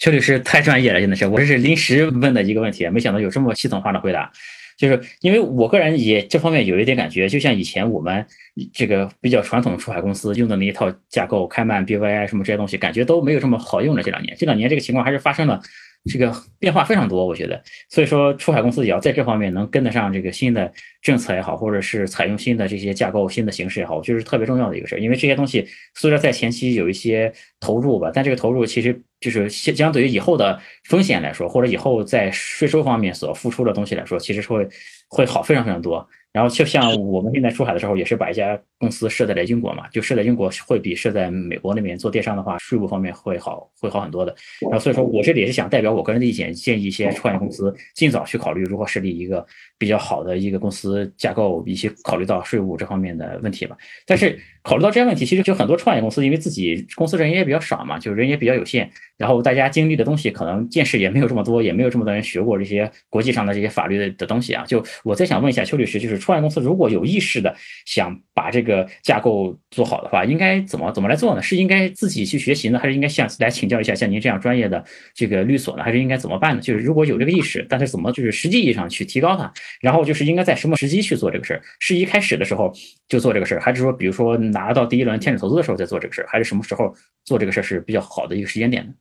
[0.00, 4.32] 邱律师太专业了，真的是，我这是临时问的一个问题，没想到有这么系统化的回答。
[4.78, 8.24] 就是因为我个人也这方面有一点感觉，就像以前我们
[8.72, 14.02] 这个比较传统的出海公司用的那一套架构，开曼、BVI 什么这些东西，感觉都没有这么好用了。
[14.02, 15.60] 这两年，这两年这个情况还是发生了。
[16.04, 24.98] 这个变化非常多，我觉得，所以说出海公司也要在这方面能跟得上这个新的政策也好，或者是采用新的这些架构、新的形式也好，我觉得是特别重要的一个事儿。
[24.98, 30.58] 因为这些东西虽然在前期有一些投入吧，但这个投入其实就是相相对于以后的
[30.88, 34.66] 风险来说，或者以后在税收方面所付出的东西来说，其实会
[35.08, 36.08] 会好非常非常多。
[36.32, 44.34] 然后就像我们现在出海的时候，也是把一家公司设在了英国嘛，就设在英国会比设在美国那边做电商的话，税务方面会好，会好很多的。
[44.60, 49.44] 然后所以说我这里也是想代表我个人的意见，建议一些创业公司尽早去考虑如何设立一个
[49.80, 53.74] 比较好的一个公司架构，以及考虑到税务这方面的问题吧。
[54.06, 64.62] 但是考虑到这些问题，其实就很多创业公司因为自己公司人也比较少嘛，就人也比较有限，然后大家经历的东西可能见识也没有这么多，也没有这么多人学过这些国际上的这些法律的的东西啊。
[64.66, 71.40] 就我再想问一下邱律师，就是创业公司如果有意识的想把这个架构做好的话，应该怎么怎么来做呢？
[71.40, 75.82] 是应该自己去学习呢，还是应该向来请教一下像您这样专业的这个律所呢？
[75.82, 76.60] 还是应该怎么办呢？
[76.60, 79.50] 就是如果有这个意识，但是怎么就是实际意义上去提高它？
[79.80, 81.62] 然后就是应该在什么时机去做这个事儿？
[81.78, 82.72] 是一开始的时候
[83.08, 88.92] 就做这个事儿，还是说比如说拿到第一轮天使投资的时候再做这个事儿，还是什么时候做这个事儿是比较好的一个时间点呢？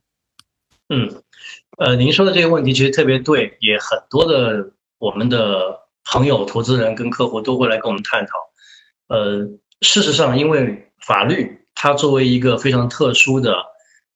[0.89, 1.23] 嗯，
[1.77, 5.87] 呃，您说的这个问题其实特别对，也很多的我们的。
[6.11, 8.33] 朋友、投资人跟客户都会来跟我们探讨。
[9.09, 9.47] 呃，
[9.81, 13.53] 事实上，因为法律它作为一个非常特殊的，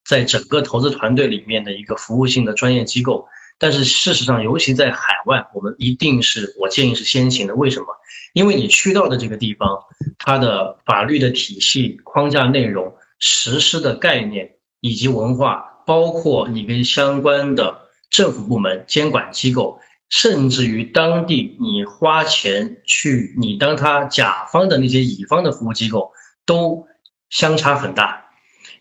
[0.04, 3.28] 在整个投资团队里面的一个服务性的专业机构，
[3.63, 7.56] 但是事实上，尤其在海外，我们一定是我建议是先行的。
[7.56, 7.86] 为什么？
[8.34, 9.80] 因为你去到的这个地方，
[10.17, 19.80] 它的法律的体系、框架内容、实施的概念以及文化，包括你跟相关的政府部门、监管机构。
[20.10, 26.12] 甚至于当地，你花钱去你当他甲方的那些乙方的服务机构，
[26.45, 26.86] 都
[27.30, 28.26] 相差很大。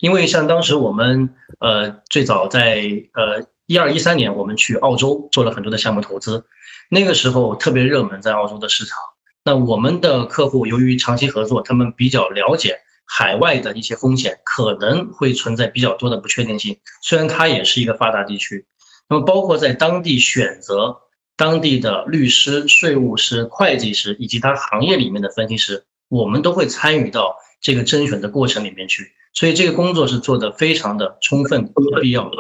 [0.01, 2.83] 因为像当时我们呃最早在
[3.15, 6.45] 呃一二一三年，我们去澳洲做了很多的项目投资，
[6.91, 8.99] 那个时候特别热门在澳洲的市场。
[9.45, 16.79] 那我们的客户由于长期合作，他们比较了解海外的一些风险，可能会存在比较多的不确定性。
[17.03, 18.67] 虽然它也是一个发达地区，
[19.09, 20.99] 那么包括在当地选择。
[21.35, 32.31] 当地的律师、税务师、会计师以及他行业里面的分析师，我们都会参与到这个甄选的过程里面去，所以这个工作是做的非常的充分和必要。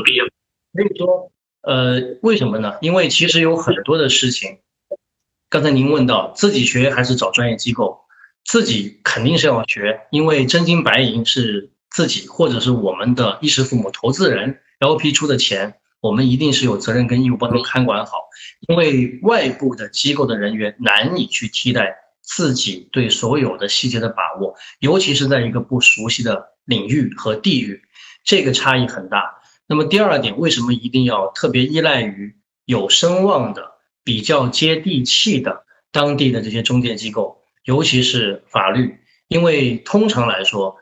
[0.72, 1.30] 所以说，
[1.62, 2.74] 呃，为什么呢？
[2.80, 4.58] 因为其实有很多的事情，
[5.48, 8.00] 刚才您问到自己学还是找专业机构，
[8.44, 15.74] 自己肯定是要学，因为真金白银是自己或者是我们的衣食父母、投资人 LP 出的钱。
[16.00, 18.14] 我们一定是有责任跟义务帮他们看管好，
[18.66, 27.82] 因为外部的机构的人员难以去替代自己对所有的细节的把握，尤其是在一个不熟悉的领域和地域，
[28.24, 29.41] 这个差异很大。
[29.66, 33.72] 那么第二点，为什么一定要特别依赖于有声望的、
[34.04, 37.42] 比较接地气的当地的这些中介机构？
[37.64, 38.98] 尤其是法律，
[39.28, 40.76] 因为通常来说，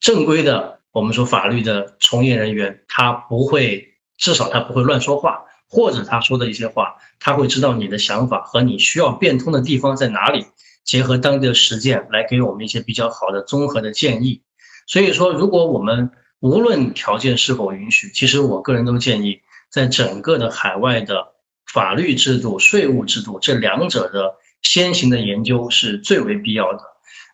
[0.00, 10.46] 正规的我们说法律的从业人员，他不会，至少他不会乱说话，或者他说的一些话，他会知道你的想法和你需要变通的地方在哪里，
[10.82, 14.42] 结合当地的实践来给我们一些比较好的综合的建议。
[14.86, 16.10] 所以说，如果我们
[16.44, 19.40] 无论条件是否允许，其实我个人都建议，
[19.70, 21.28] 在整个的海外的
[21.72, 26.80] 法律制度、税务制度这两者的先行的研究是最为必要的。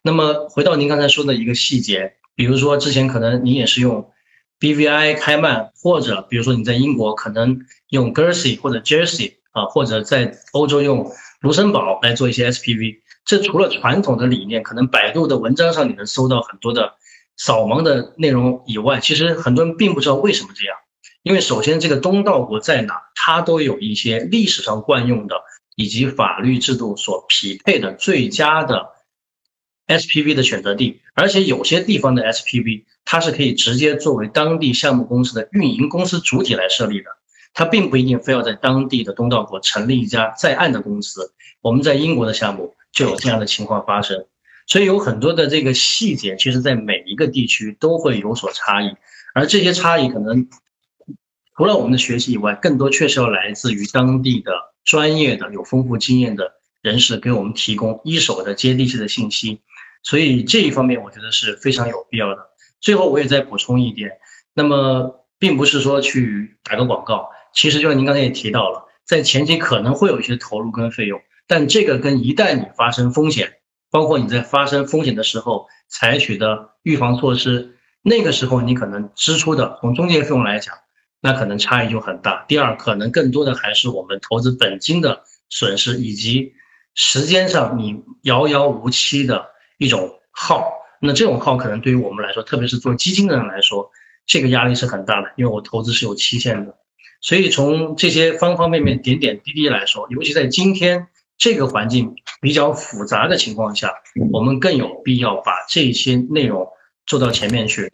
[0.04, 4.12] 那么回到您刚才说的一个细节，比如说之前可能您也是用
[4.60, 12.98] BVI 开曼，或者比如说你在英国可能用 Jersey 或者 Jersey 啊，或者在欧洲用卢森堡来做一些 SPV。
[13.24, 16.94] 这除了传统的理念，可能百度的文章上你能搜到很多的。
[17.42, 20.76] 扫盲的内容以外，其实很多人并不知道为什么这样。
[21.22, 25.36] 因为首先，这个东道国在哪，它都有一些历史上惯用的
[25.74, 28.90] 以及法律制度所匹配的最佳的
[29.86, 37.06] SPV 的选择地，而且有些地方的 SPV 它是可以直接作为当地项目公司的运营公司主体来设立的，
[37.54, 41.32] 它并不一定非要在当地的东道国成立一家在岸的公司。
[41.62, 44.26] 我们在英国的项目就有这样的情况发生。
[44.70, 48.94] 所以有很多的这个细节，其实在每一个地区都会有所差异，
[49.34, 50.48] 而这些差异可能
[51.56, 54.52] 除了我们的学习以外，更多确实要来自于当地的
[54.84, 56.52] 专业的、有丰富经验的
[56.82, 59.60] 人士给我们提供一手的接地气的信息。
[60.04, 62.38] 所以这一方面，我觉得是非常有必要的。
[62.80, 64.12] 最后，我也再补充一点，
[64.54, 73.54] 那么并不是说去打个广告，其实就像您刚才也提到了，在前期可能会有一些投入跟费用，但这个跟一旦你发生风险。
[73.90, 80.74] 包括你在发生风险的时候采取的预防措施，那个时候你可能支出的从中介费用来讲，
[81.20, 82.44] 那可能差异就很大。
[82.46, 86.52] 第二，可能更多的还是我们投资本金的损失，以及
[86.94, 90.70] 时间上你遥遥无期的一种耗。
[91.02, 93.90] 那这种耗可能对于我们来说，特别是做基金的人来说，
[94.24, 96.76] 这个压力是很大的，因为我投资是有期限的。
[97.20, 101.08] 所以从这些方方面面、点点滴滴来说，尤其在今天。
[101.40, 103.94] 这个环境比较复杂的情况下，
[104.30, 106.68] 我们更有必要把这些内容
[107.06, 107.90] 做到前面去。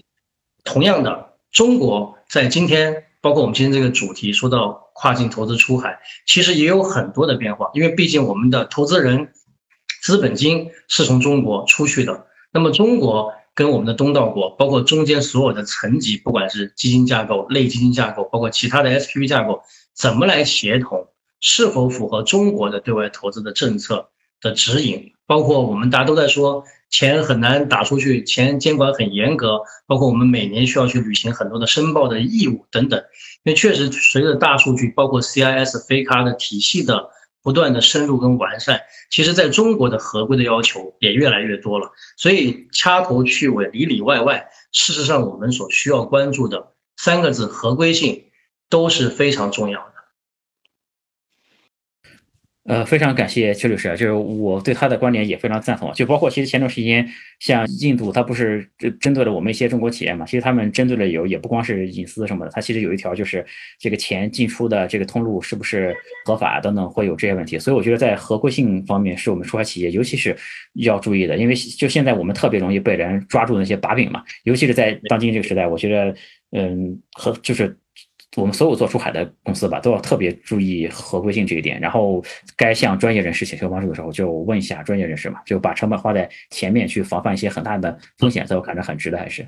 [0.64, 7.70] 同样的，中国在今天，包括我们今天这个主题说到跨境投资出海，其实也有很多的变化。
[7.72, 9.32] 因为毕竟我们的投资人
[10.03, 19.62] 资本金是从中国出去的，那么中国跟我们的东道国，包括中间所有的层级，不管是基金架构、类基金架构，包括其他的 SPV 架构，
[19.94, 21.07] 怎么来协同？
[21.41, 24.09] 是否符合中国的对外投资的政策
[24.41, 25.12] 的指引？
[25.26, 33.01] 包括我们大家都在说钱很难打出去，钱监管很严格，包括我们每年需要去履行很多的申报的义务等等。
[33.43, 37.11] 因为确实随着大数据，包括 CIS 非卡的体系的
[37.43, 38.80] 不断的深入跟完善，
[39.11, 41.91] 其实在中国的合规的要求也越来越多了。
[42.16, 48.26] 所以掐头去尾，里里外外，事实上我们所需要关注的三个字合规性
[48.70, 49.95] 都是非常重要的。
[52.69, 55.93] 呃，非常感谢邱律师，就是我对他的观点也非常赞同。
[55.95, 57.09] 就包括其实前段时间，
[57.39, 58.69] 像印度，它不是
[59.01, 60.27] 针对了我们一些中国企业嘛？
[60.27, 63.47] 其实他们针对的有也不光是隐私什么的，它其实有一条就是
[63.79, 65.95] 这个钱进出的这个通路是不是
[66.25, 67.57] 合法等等，会有这些问题。
[67.57, 70.37] 所以我觉得在合规性方面，是我们出海企业尤其是
[70.75, 76.14] 要注意的，因为就现在我们特别容易被人抓住那些把柄嘛，尤其是在当今这个时代，我觉得，
[76.51, 77.79] 嗯，和就是。
[78.37, 81.80] 我们所有做出海的公司吧，都要特别注意合规性这一点。
[81.80, 82.22] 然后，
[82.57, 89.47] 该向专业人士请求帮助的时候，就问一下专业人士嘛，就把成本花在前面去防范一些很大的风险，在我看着很值得，还是。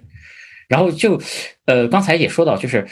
[0.68, 1.20] 然后就，
[1.66, 2.86] 呃，刚才也说到，就是。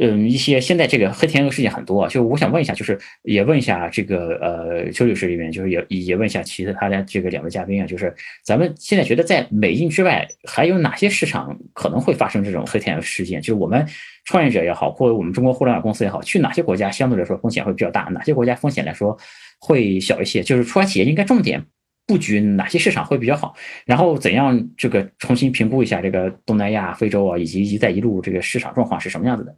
[0.00, 13.40] 嗯，一些现在这个黑天鹅事件很多，就我想问一下，就是也问一下这个呃邱律师这边，就是也也问一下其他的这个两位嘉宾啊，就是咱们现在觉得在美印之外还有哪些市场可能会发生这种黑天鹅事件？
[13.40, 13.84] 就是我们
[14.24, 18.02] 创业者也好，或者我们中国互联网公司也好，去哪些国家相对来说风险会比较大？
[18.12, 19.18] 哪些国家风险来说
[19.58, 20.44] 会小一些？
[20.44, 21.60] 就是出发企业应该重点
[22.06, 23.52] 布局哪些市场会比较好？
[23.84, 29.52] 然后怎样这个重新评估一下这个东南亚、非洲啊，以及“一带一路”这个市场状况是什么样子的？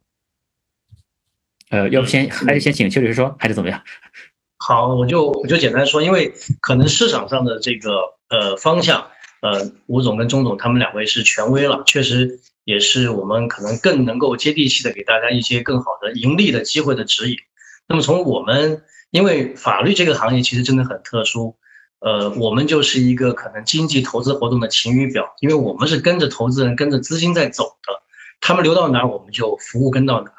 [1.70, 3.80] 呃，要不先还是先请邱律师说，还是怎么样？
[4.58, 9.06] 好，我就我就简单说，因为可能市场上的这个呃方向，
[9.40, 17.36] 呃，吴总跟钟总他们两位是权威了，确实也是我们可能更能够接地气的给大家一些更好的盈利的机会的指引。
[17.88, 21.56] 那么从我们，因为法律这个行业其实真的很特殊，
[22.00, 28.02] 呃，我们就是一个可能经济投资活动的晴雨表，因为我们是跟着投资人、跟着资金在走的，
[28.40, 30.32] 他们流到哪，我们就服务跟到哪。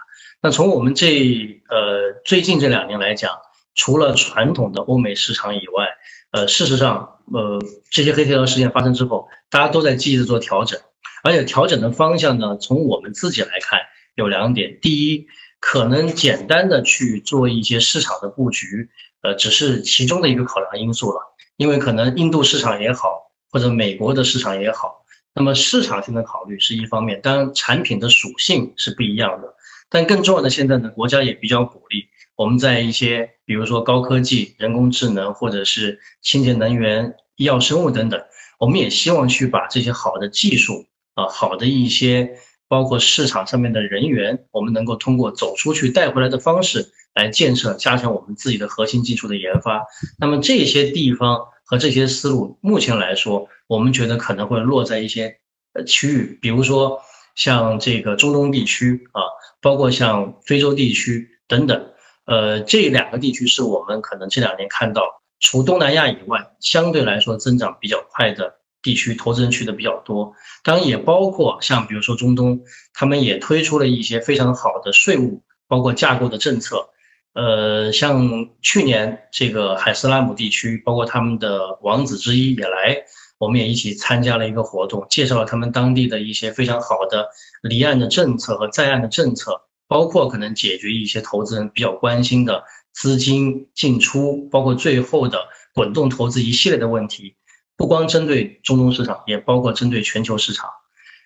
[0.43, 3.37] 那从我们这呃最近这两年来讲，
[3.75, 5.87] 除了传统的欧美市场以外，
[6.31, 7.59] 呃，事实上呃，
[7.91, 10.79] 这些黑天鹅事件发生之后，大家都在积极的做调整，
[11.23, 13.81] 而且调整的方向呢，从我们自己来看
[14.15, 15.27] 有两点：第一，
[15.59, 18.89] 可能简单的去做一些市场的布局，
[19.21, 21.21] 呃，只是其中的一个考量因素了，
[21.55, 29.53] 因为可能印度市场也好，或者美国的市场也好，那么市场性的考虑是一方面，当然产品的属性是不一样的，
[29.91, 32.05] 但更重要的现在呢，国家也比较鼓励。
[32.37, 38.19] 我们在一些，比如说高科技、人工智能，或者是清洁能源、医药生物等等，
[38.57, 42.31] 我们也希望去把这些好的技术啊，好的一些，
[42.69, 49.83] 包括市场上面的人员，我们能够通过走出去带回来的方式来建设、加强我们自己的核心技术的研发。
[50.17, 55.37] 那么这些地方和这些思路，目前来说，我们觉得可能会落在一些
[55.73, 57.01] 呃区域，比如说
[57.35, 59.21] 像这个中东地区啊，
[59.61, 61.87] 包括像非洲地区等等。
[62.25, 70.33] 呃，这两个地区是我们可能这两年看到，除东南亚以外，相对来说增长比较快的地区，投资人去的比较多。
[70.63, 72.61] 当然，也包括像比如说中东，
[72.93, 76.89] 他们也推出了一些非常好的税务，包括架构的政策。
[77.33, 83.03] 呃，像去年这个海斯拉姆地区，包括他们的王子之一也来，
[83.41, 87.27] 我们也一起参加了一个活动，介绍了他们当地的一些非常好的
[87.63, 89.63] 离岸的政策和在岸的政策。
[89.87, 92.63] 包括可能解决一些投资人比较关心的
[92.93, 95.37] 资金进出，包括最后的
[95.73, 97.35] 滚动投资一系列的问题，
[97.75, 100.69] 不光针对中东市场，也包括针对全球市场。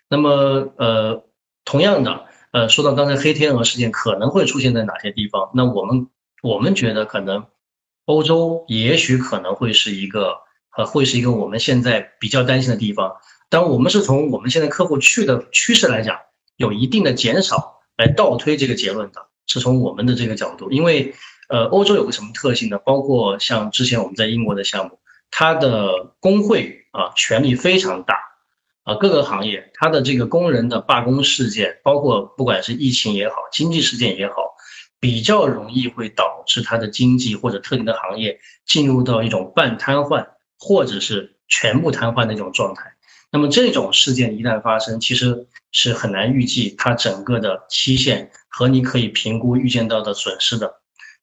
[0.09, 1.23] 那么，呃，
[1.63, 6.07] 同样的，呃，说到刚才黑天鹅事件可能会出现在哪些地方，那我们
[6.41, 7.45] 我们觉得可能
[8.05, 10.37] 欧洲也许可能会是一个，
[10.77, 13.15] 呃，会是一个我们现在比较担心的地方。
[13.49, 16.17] 当我们是从我们现在客户去的趋势来讲，
[16.57, 17.73] 有一定的减少。
[17.97, 21.15] 来倒推这个结论的是从我们的这个角度，因为
[21.47, 22.77] 呃，欧洲有个什么特性呢？
[22.79, 24.99] 包括像之前我们在英国的项目，
[25.31, 28.19] 它的工会啊权力非常大
[28.83, 34.33] 啊，各个行业它的这个工人的罢工事件，包括不管是疫情也好，经济事件也好，
[34.99, 40.27] 比较容易会导致它的经济或者特定的行业进入到一种半瘫痪
[40.59, 42.93] 或者是全部瘫痪的一种状态。
[43.31, 50.75] 那么这种事件一旦发生，其实是很难预计它整个的期限和你可以评估预见到的损失的。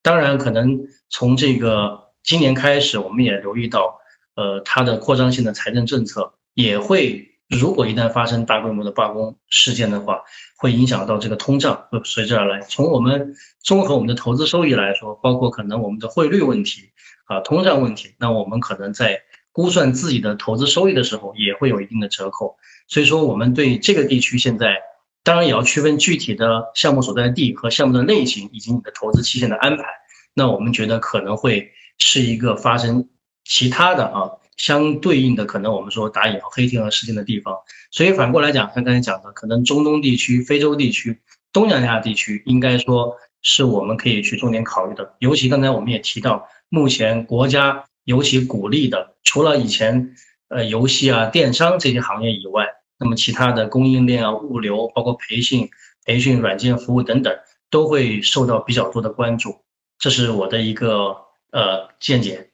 [0.02, 3.98] 当然，可能从这个今年开始，我们也留意到，
[4.34, 10.20] 呃，它的扩张性的财政政策也会，如果一旦发生大规模的罢工事件的话，
[10.58, 12.60] 会影响到这个通胀会随之而来。
[12.60, 16.90] 从我们综合我们的投资收益来说，包括可能我们的汇率问题
[17.24, 19.22] 啊，通胀问题，那我们可能在。
[19.54, 22.56] 估算自己的投资收益的时候，也会有一定的折扣。
[22.88, 24.78] 所以说，我们对这个地区现在，
[25.22, 29.84] 当然也要区分具体的项目所在地和项目的类型，以及你的投资期限的安排。
[30.32, 33.10] 那我们觉得可能会是一个发生
[33.44, 37.54] 其他的啊相对应的可能，我们说打引号黑天鹅事件的地方。
[37.90, 41.20] 所以反过来讲，像刚才讲的，可能中东地区、非洲地区、
[41.52, 45.14] 东南亚地区，应该说是我们可以去重点考虑的。
[45.18, 47.84] 尤其刚才我们也提到，目前国家。
[48.04, 50.16] 尤其鼓励的，除了以前
[50.48, 52.66] 呃游戏啊、电商这些行业以外，
[52.98, 55.70] 那么其他的供应链啊、物流，包括培训、
[56.04, 57.32] 培训软件服务等等，
[57.70, 59.54] 都会受到比较多的关注。
[60.00, 61.16] 这是我的一个
[61.52, 62.50] 呃见解。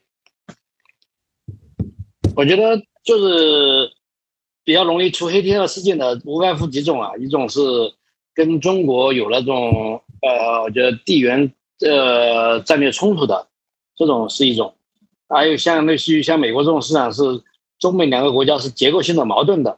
[2.35, 3.89] 我觉得就是
[4.63, 7.59] 比较容易出黑天鹅事件的，无外乎几种啊，一种是
[8.35, 13.47] 跟中国有那种呃，我觉得地缘呃战略冲突的，
[13.95, 14.75] 这种是一种。
[15.27, 17.21] 还有像类似于像美国这种市场是
[17.77, 19.77] 中美两个国家是结构性的矛盾的，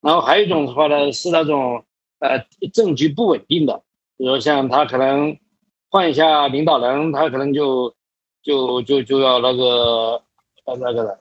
[0.00, 1.84] 然后还有一种的话呢是那种
[2.18, 3.82] 呃政局不稳定的，
[4.16, 5.38] 比如像他可能
[5.90, 7.94] 换一下领导人，他可能就
[8.42, 10.20] 就就就要那个
[10.64, 11.18] 呃那个了，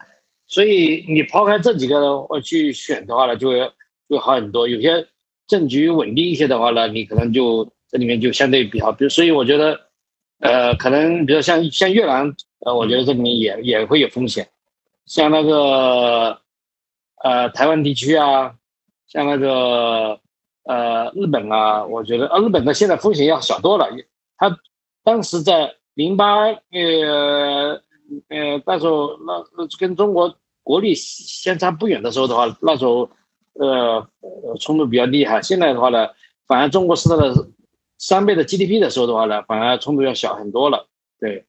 [0.47, 3.71] 所以你抛开这几个我去选的话呢，就会
[4.09, 4.67] 就好很多。
[4.67, 5.07] 有些
[5.45, 9.79] 政局稳定一些的话呢，你可能就这里面就相对比较，比如所以我觉得
[10.39, 12.35] 呃可能比如像像越南。
[12.65, 14.47] 呃，我觉得这里面也也会有风险，
[15.05, 16.39] 像那个
[17.21, 18.55] 呃台湾地区啊，
[19.05, 20.17] 像那个
[20.63, 23.89] 呃日本啊，我觉得呃日本的现在风险要小多了。
[24.37, 24.57] 他
[25.03, 27.81] 当时在零八呃
[28.29, 30.33] 呃那时候那跟中国
[30.63, 33.09] 国力相差不远的时候的话，那时候
[33.59, 34.07] 呃
[34.61, 35.41] 冲突比较厉害。
[35.41, 36.07] 现在的话呢，
[36.47, 37.33] 反而中国是它的
[38.05, 40.89] 三倍的 GDP 的时候的话呢，反而冲突要小很多了。
[41.21, 41.45] 对。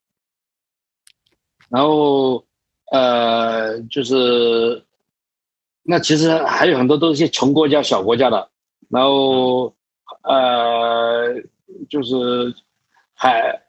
[1.68, 2.44] 然后，
[2.92, 4.84] 呃，就是，
[5.82, 8.48] 那其实还有很多都是些穷国家、小国家的。
[8.88, 9.74] 然后，
[10.22, 11.34] 呃，
[11.90, 12.54] 就是
[13.14, 13.60] 海，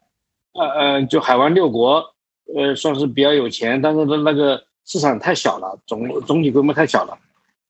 [0.54, 2.14] 呃呃，就海湾六国，
[2.56, 7.18] 呃，算是比较有钱，但是的那个市场太小了，总总体规模太小了，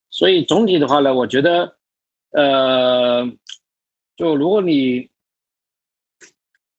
[0.09, 1.77] 所以总体的话呢，我觉得，
[2.31, 3.25] 呃，
[4.15, 5.09] 就如果你，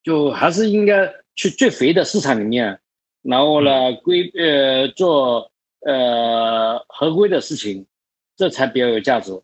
[0.03, 2.81] 就还是应该去最肥的市场里面，
[3.23, 7.87] 然后呢规呃做呃合规的事情，
[8.37, 9.39] 这才比较有价值。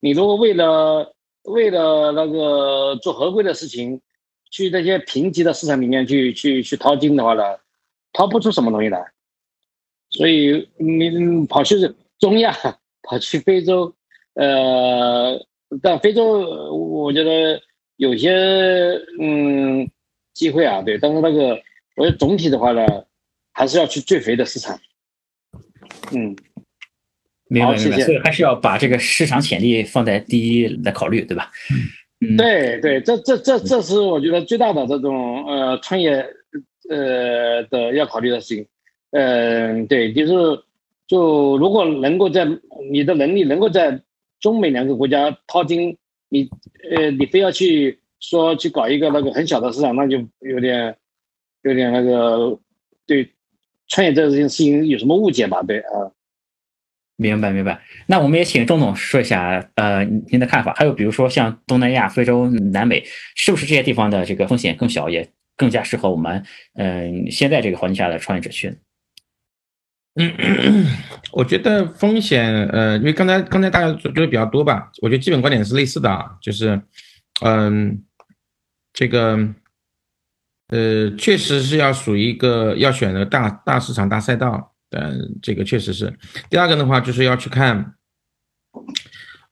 [0.00, 4.00] 你如果为了为了那个做合规的事情，
[4.50, 7.42] 去那些贫瘠的市场里面去去去淘金的话呢，
[8.12, 9.12] 淘不出什么东西来。
[10.10, 11.76] 所以你跑去
[12.18, 12.52] 中亚，
[13.02, 13.94] 跑去非洲，
[14.34, 15.40] 呃，
[15.82, 16.40] 但非洲
[16.74, 17.60] 我觉得
[17.96, 18.30] 有些
[19.20, 19.88] 嗯
[20.34, 21.60] 机会啊，对，但是那个
[21.96, 22.86] 我觉得总体的话呢，
[23.52, 24.78] 还是要去最肥的市场。
[26.12, 26.34] 嗯，
[27.48, 31.50] 明白明白，好谢谢所以还是要把这个市场潜力放在第一来考虑，对吧？
[32.20, 36.26] 嗯，对对，这这这这是我觉得最大的这种呃创业
[36.88, 38.66] 呃的要考虑的事情。
[39.12, 40.62] 嗯，对，就是
[41.06, 42.46] 就如果能够在
[42.90, 44.00] 你的能力能够在
[44.40, 45.96] 中美两个国家掏金，
[46.28, 46.48] 你
[46.90, 50.96] 呃你非要去说去搞一个那个很小的市场，那就有点
[51.62, 52.58] 有点那个
[53.06, 53.30] 对
[53.88, 55.62] 创业这件事情有什么误解吧？
[55.62, 56.12] 对啊。
[57.16, 57.82] 明白明白。
[58.06, 60.72] 那我们也请钟总说一下，呃，您的看法。
[60.72, 63.04] 还有比如说像东南亚、非洲、南美，
[63.36, 66.42] 是不是这些地方的这个风险更小，也更加适合我们
[66.76, 68.74] 嗯、现在这个环境下的创业者去？
[70.16, 70.86] 嗯，
[71.32, 76.80] 我觉得风险，呃，因为刚才刚才大家说的比较多吧，我觉得基本观点是类似的啊，就是，
[77.42, 78.02] 嗯，
[78.92, 79.38] 这个，
[80.68, 86.12] 呃，确实是要属于一个要选的大大市场、大赛道，嗯，这个确实是。
[86.50, 87.94] 第二个的话，就是要去看，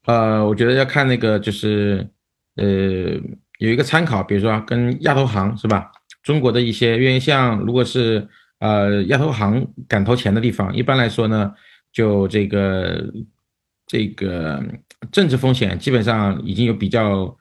[0.07, 2.09] 呃，我觉得要看那个就是，
[2.57, 2.67] 呃，
[3.59, 5.93] 有一个参考，比如说跟亚投行是吧？
[6.25, 8.29] 中国的一些，因为像如果是
[8.59, 11.55] 呃亚投行敢投钱的地方，一般来说呢，
[11.93, 13.13] 就这个
[13.87, 14.63] 这个
[15.13, 17.37] 政治风险基本上已经有比较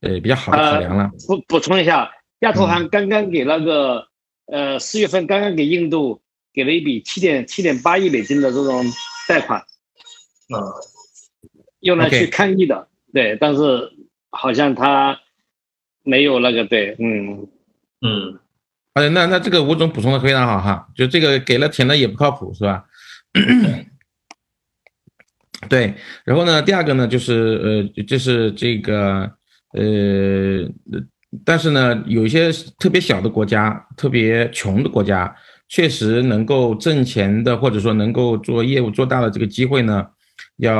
[0.00, 1.10] 呃比较好的考量了。
[1.26, 2.10] 补补充一下，
[2.40, 4.06] 亚投行刚刚给那个
[4.46, 8.84] 呃四月份刚刚给印度给了一笔七点七点八亿美金的这种
[9.28, 10.58] 贷款，啊，
[11.80, 12.88] 用来去抗疫的。
[13.12, 13.92] 对，但是
[14.30, 15.20] 好像他
[16.02, 17.46] 没有那个对，嗯，
[18.00, 18.40] 嗯，
[18.94, 22.84] 哎，那那这个吴总补充的非常好哈，就这个给了钱的也不靠谱是吧？
[25.68, 29.30] 对，然后呢，第二个呢就是呃，就是这个
[29.72, 30.68] 呃，
[31.44, 35.34] 但是呢，有一些特别小的国家、特别穷的国家，
[35.68, 40.06] 确实能够挣钱的，或者说能够做业务做大的这个机会呢，
[40.56, 40.74] 要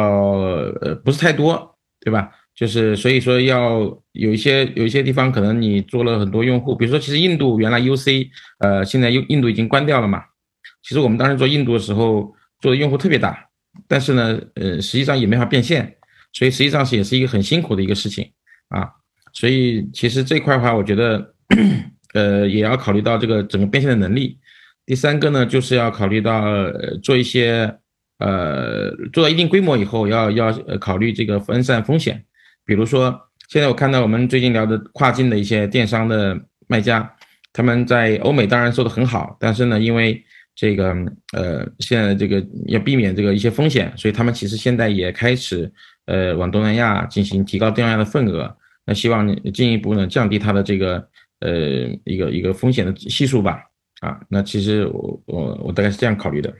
[0.82, 2.30] 呃不是太多，对吧？
[2.54, 3.80] 就是所以说要
[4.12, 8.28] 有一些有一些地方可能你做了很多用户，比如说其实印度原来 UC
[8.58, 10.22] 呃现在印印度已经关掉了嘛，
[10.82, 12.30] 其实我们当时做印度的时候
[12.60, 13.48] 做的用户特别大，
[13.88, 15.96] 但是呢呃实际上也没法变现，
[16.32, 18.30] 所以实际上是也是一个很辛苦的一个事情
[18.68, 18.90] 啊，
[19.32, 21.34] 所以其实这块的话，我觉得
[22.12, 24.38] 呃也要考虑到这个整个变现的能力。
[24.84, 27.74] 第三个呢，就是要考虑到呃做一些
[28.18, 32.22] 呃做到一定规模以后，要要考虑这个分散风险。
[32.64, 37.10] 比如说，现在我看到我们最近聊的跨境的一些电商的卖家，
[37.52, 40.22] 他们在欧美当然做的很好，但是呢，因为
[40.54, 40.94] 这个
[41.32, 45.70] 呃现在这个要避免这个一些风险，所以他们其实现在也开始
[46.06, 48.54] 呃往东南亚进行提高东南亚的份额，
[48.86, 51.08] 那希望进一步呢降低它的这个
[51.40, 51.50] 呃
[52.04, 53.62] 一个一个风险的系数吧。
[54.00, 56.52] 啊，那其实我我我大概是这样考虑的。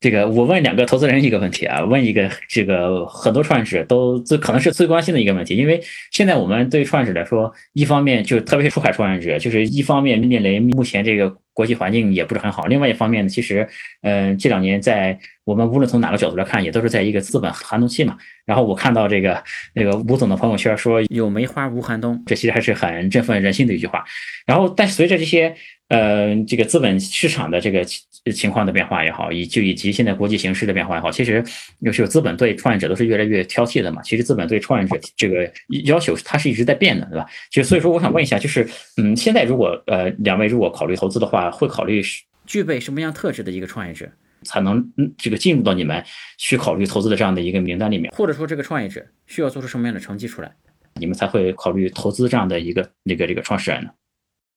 [0.00, 5.80] 这个我问两个投资人一个问题啊，问一个这个很多创业者都最可能是最关心的一个问题，因为
[6.12, 13.68] 现在我们对创始来说，一方面就特别是出海创业者，就是一方面面临目前这个国际环境也不是很好，另外一方面呢，其实
[14.02, 18.16] 嗯、呃这两年在我们无论从哪个角度来看，也都是在一个资本寒冬期嘛。
[18.46, 19.42] 然后我看到这个
[19.74, 24.04] 那个吴总的朋友圈说有梅花无寒冬，这其实还是很振奋人心的一句话。
[24.46, 25.52] 然后但随着这些
[25.88, 28.00] 呃这个资本市场的这个情
[28.32, 31.42] 情况的变化也好，以就以及现在国际形势的变化也好，其实
[31.80, 34.00] 有时候资本对创业者都是越来越挑剔的嘛。
[34.02, 35.50] 其实资本对创业者这个
[35.84, 37.26] 要求它是一直在变的，对吧？
[37.50, 44.08] 就所以说我想问一下，就是嗯，现在如果呃两位如果考虑投资的话，会考虑是具备什么样特质的一个创业者？
[44.44, 46.04] 才能嗯这个进入到你们
[46.36, 50.54] 去考虑投资的这样的一个名单里面，或者说这个创业者需要做出什么样的成绩出来，
[50.94, 53.90] 你们才会考虑投资这样的一个那个这个创始人呢？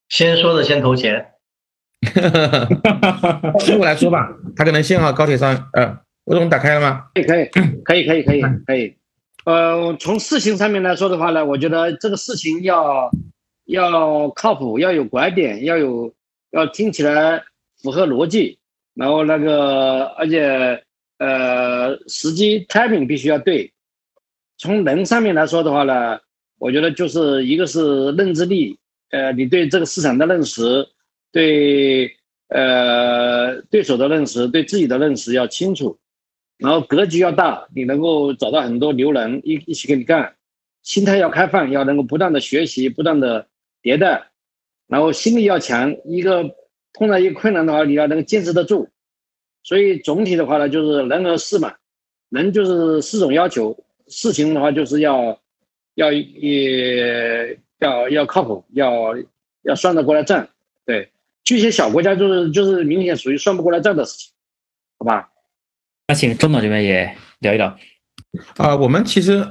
[0.08, 1.26] 先说的先投钱，
[3.66, 7.06] 对我来说吧，他可能信号高铁上，呃，吴总打开了吗？
[7.16, 7.46] 可以可以
[7.84, 8.98] 可以可以可以可以。
[9.46, 13.10] 呃，从事情上面来说的话呢，我觉得这个事情要
[13.66, 16.14] 要靠谱，要有拐点，要有
[16.52, 17.44] 要听起来
[17.82, 18.60] 符合逻辑。
[18.94, 20.84] 然后那个而且
[21.18, 23.74] 呃时机 timing 必须要对。
[24.58, 26.20] 从人上面来说的话呢，
[26.60, 28.78] 我觉得就是一个是认知力，
[29.10, 30.88] 呃，你对这个市场的认识，
[31.32, 32.16] 对
[32.50, 35.98] 呃对手的认识，对自己的认识要清楚，
[36.58, 40.36] 然后格局要大，你能够找到很多牛人一一起跟你干，
[40.84, 43.48] 心态要开放，要能够不断的学习，不断的
[43.82, 44.31] 迭代，
[44.92, 46.44] 然后心理要强，一个
[46.94, 48.90] 碰到一个困难的话，你要能够坚持得住，
[49.64, 51.74] 所以总体的话呢，就是人和事嘛，
[52.28, 53.86] 人就是四种要求。
[54.08, 55.40] 事情的话，就是要
[55.96, 59.16] 要也要要靠谱，要
[59.62, 60.46] 要算得过来账。
[60.86, 61.10] 对，
[61.46, 64.34] 这些小国家就是就是明显属于算不过来账的事情，
[65.00, 65.30] 好吧？
[66.10, 67.78] 那请钟总这边也聊一聊。
[68.58, 69.48] 啊，我们其实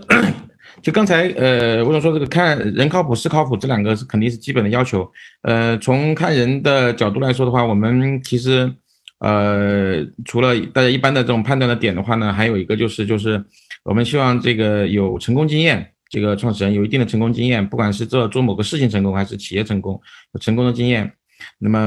[0.82, 5.10] 就刚才呃，我想说这个看人靠谱、事靠谱这两个是肯定是基本的要求。
[5.42, 8.72] 呃，从看人的角度来说的话，我们其实
[9.18, 13.44] 呃，除了大家一般的这种判断的点的话呢，还有一个就是就是。
[13.82, 19.98] 我们希望这个有成功经验，这个创始人有一定的成功经验，不管是做做某个事情成功，还是企业成功，
[20.34, 21.10] 有成功的经验。
[21.58, 21.78] 那么，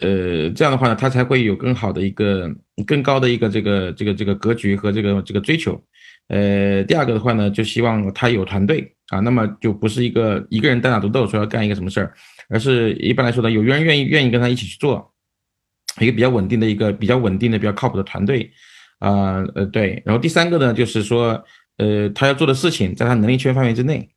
[0.00, 2.54] 呃，这样的话呢，他才会有更好的一个、
[2.86, 5.82] 更高的一个这个、这个、这个格局和这个这个追求。
[6.28, 12.14] 呃，第二个的话呢，就希望他有团队啊，那么就不是一个一个人单打独斗说要干一个什么事儿，
[12.48, 15.12] 而是一般来说呢，有人愿意愿意跟他一起去做，
[16.00, 18.50] 一个比较稳定的一个比较稳定的、比较靠谱的团队。
[19.00, 21.44] 啊呃对，然后第三个呢，就是说，
[21.76, 24.08] 呃，他要做的事情在他能力圈范围之内，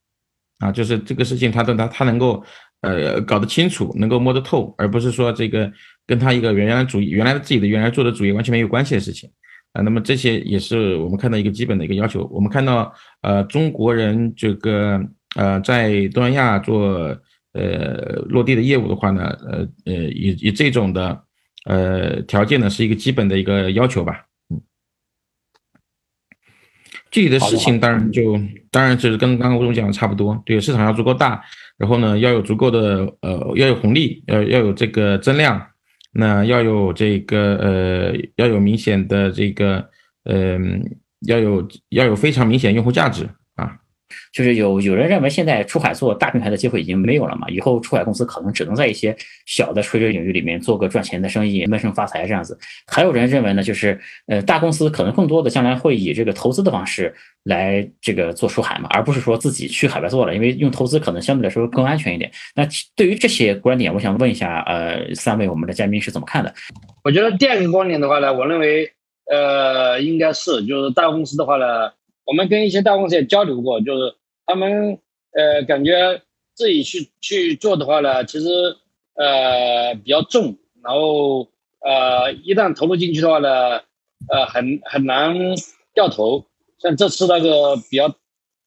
[0.60, 2.42] 啊，就是这个事情他的他他能够
[2.82, 5.70] 呃搞得清楚，能够摸得透，而不是说这个
[6.06, 9.30] 跟他一个原来主义原来自己的原来做的主业完全没有关系的事情，
[9.74, 12.26] 啊，那么这些也是我们看到一个基本的一个要求。
[12.32, 15.00] 我们看到呃中国人这个
[15.36, 17.16] 呃在东南亚做
[17.54, 21.24] 呃落地的业务的话呢，呃呃以以这种的
[21.66, 24.24] 呃条件呢是一个基本的一个要求吧。
[27.10, 28.38] 具体的事情当然就
[28.70, 31.42] 当然就是跟刚刚吴总讲的差不多，对，市场要足够大，
[31.78, 35.66] 然后呢要有足够的呃要有红利，要要有这个增量，
[36.18, 39.88] 那要有这个呃要有明显的这个
[40.26, 40.82] 嗯
[41.28, 43.30] 要有要有非常明显用户价值。
[44.32, 47.48] 就是有有人认为现在出海做大平台的机会已经没有了嘛？
[47.50, 52.58] 以后出海公司可能只能在一些小的垂直领域里面做个赚钱的生意，闷声发财这样子。
[52.88, 62.32] 还有人认为呢，就是呃大公司可能更多的将来会以这个投资的方式来这个做出海嘛，而不是说自己去海外做了，因为用投资可能相对来说更安全一点。
[62.56, 66.54] 那对于这些观点，我想问一下呃三位我们的嘉宾是怎么看的？
[67.04, 68.92] 我觉得第二个观点的话呢，我认为
[69.32, 71.92] 呃应该是就是大公司的话呢。
[72.28, 74.14] 我们跟一些大公司也交流过，就是
[74.46, 75.00] 他们
[75.32, 76.22] 呃感觉
[76.54, 78.50] 自己去去做的话呢，其实
[79.16, 81.48] 呃比较重，然后
[81.80, 83.78] 呃一旦投入进去的话呢，
[84.30, 85.38] 呃很很难
[85.94, 86.46] 掉头。
[86.80, 88.14] 像这次那个比较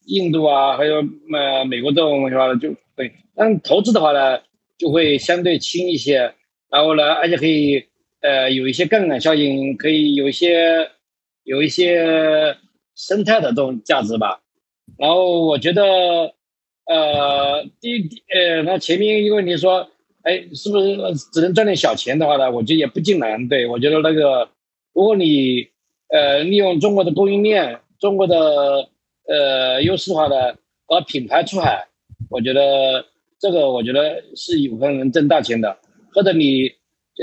[0.07, 4.41] 印度啊，还有呃美国这种的话就对，但投资的话呢
[4.79, 6.33] 就会相对轻一些，
[6.71, 7.85] 然后呢而且可以
[8.23, 10.91] 呃有一些杠杆效应，可以有一些
[11.45, 12.57] 有一些。
[13.01, 14.43] 生态的这种价值吧，
[14.99, 16.35] 然后我觉得，
[16.85, 19.89] 呃，第一，呃，那前面一个问题说，
[20.23, 20.99] 哎，是不是
[21.33, 22.51] 只能赚点小钱的话呢？
[22.51, 23.49] 我觉得也不尽然。
[23.49, 24.51] 对我觉得那个，
[24.93, 25.67] 如果你，
[26.09, 28.91] 呃，利用中国的供应链、中国的，
[29.27, 30.55] 呃，优势的话呢，
[30.87, 31.89] 把品牌出海，
[32.29, 33.07] 我觉得
[33.41, 35.79] 这个我觉得是有可能挣大钱的。
[36.13, 36.71] 或者你，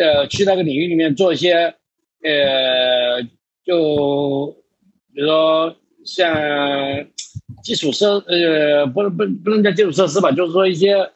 [0.01, 1.75] 呃，去那个领域里面做一些，
[2.23, 3.21] 呃，
[3.63, 4.57] 就。
[5.17, 7.07] 比如说像
[7.63, 11.09] 基础设呃不不不能叫基础设施吧，就是说一些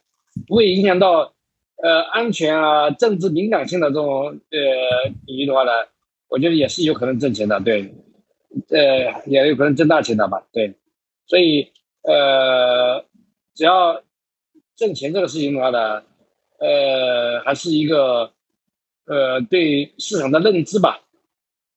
[0.47, 1.35] 不会影响到
[1.83, 5.71] 呃安全啊、政治敏感性的这种呃领域的话呢，
[6.29, 7.93] 我觉得也是有可能挣钱的，对，
[8.69, 10.73] 呃也有可能挣大钱的吧，对，
[11.27, 11.71] 所以
[12.01, 13.05] 呃
[13.53, 14.01] 只要
[14.75, 16.01] 挣钱这个事情的话呢，
[16.57, 18.31] 呃还是一个
[19.05, 21.01] 呃对市场的认知吧，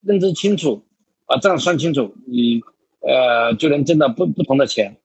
[0.01, 0.81] 认知清楚。
[1.25, 2.61] 把账算清楚，你
[3.01, 4.97] 呃就能挣到不不同的钱。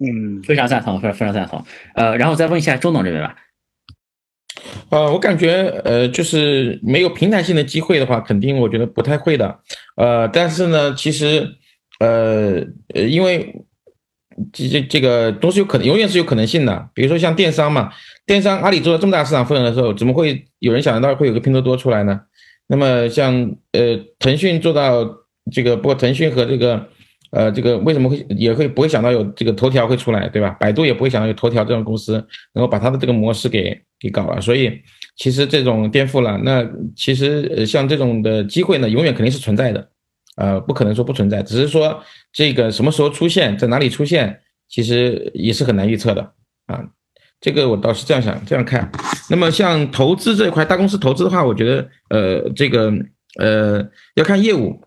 [0.00, 1.64] 嗯，非常赞同，非常非常赞同。
[1.94, 3.36] 呃，然后再问一下周总这边吧。
[4.90, 9.60] 呃，我感觉呃就是没有平台性的机会的话，肯定我觉得不太会的。
[9.96, 11.48] 呃，但是呢，其实
[12.00, 13.54] 呃呃，因为
[14.52, 16.90] 这这这个都是有可能永远是有可能性的。
[16.94, 17.92] 比如说像电商嘛，
[18.24, 22.20] 电商阿里做了这么大市场份额的时候，怎么会有人想得到会有个拼多多出来呢？
[22.68, 25.04] 那么像呃腾讯做到
[25.50, 26.86] 这个，不过腾讯和这个
[27.30, 30.50] 呃，这个为什么会也会不会想到有这个头条会出来，对吧？
[30.60, 32.12] 百度也不会想到有头条这种公司，
[32.54, 34.40] 能够把它的这个模式给给搞了。
[34.40, 34.80] 所以
[35.16, 39.88] 其实这种颠覆了，那其实呃像这种的机会呢，永远肯定是存在的，
[40.36, 42.02] 呃，不可能说不存在，只是说
[42.32, 46.22] 这个什么时候出现，在哪里出现，其实也是很难预测的
[46.66, 46.82] 啊。
[47.40, 48.90] 这个我倒是这样想，这样看。
[49.30, 52.92] 那么像投资这一块，大公司投资的话，我觉得呃，这个
[53.38, 54.80] 呃要看业务。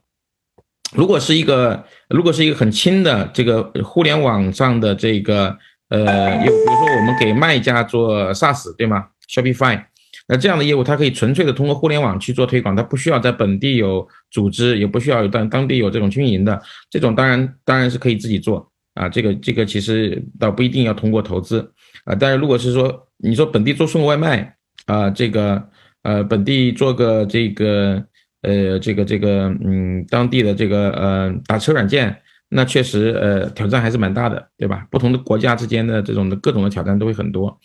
[0.94, 9.82] 如果是一个，如果是一个很轻的这个互联网上的这个，呃，有比如说我们给卖家做 SaaS，对吗？Shopify，
[10.28, 19.08] 那这样的业务它可以纯粹的通过互联网去做推广，它不需要在本地有组织，也不需要有当当地有这种经营的，这种当然当然是可以自己做啊。
[19.08, 21.72] 这个这个其实倒不一定要通过投资
[22.06, 22.16] 啊。
[22.16, 25.70] 但是如果是说你说本地做送外卖啊，这个
[26.04, 28.04] 呃本地做个这个。
[28.44, 34.84] 呃，这个这个，嗯，当地的这个呃打车软件，那确实呃挑战还是蛮大的，对吧？
[34.90, 37.56] 不同的国家之间的这种的各种的挑战都会很多，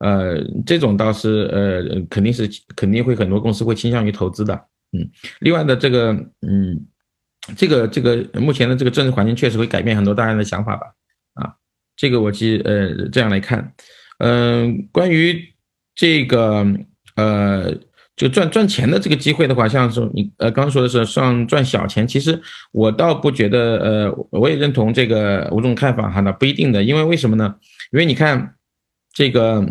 [0.00, 4.52] 呃，这种倒是呃肯定是肯定会很多公司会倾向于投资的，
[4.92, 5.08] 嗯。
[5.40, 6.12] 另外的这个，
[6.46, 6.78] 嗯，
[7.56, 10.88] 这个这个目前的这个政治环境确实会改变很多大家的想法吧，
[11.98, 13.74] 这个我记呃这样来看，
[14.20, 15.52] 嗯，关于
[15.94, 16.66] 这个
[17.16, 17.74] 呃。
[18.18, 22.36] 就赚赚钱的这个机会的话，像是你呃刚刚说的是算赚小钱，其实
[22.72, 27.54] 我倒不觉得，呃，我也认同这个吴总看法哈，那不一定的，因为为什么呢？
[27.92, 28.56] 因为你看
[29.14, 29.64] 这个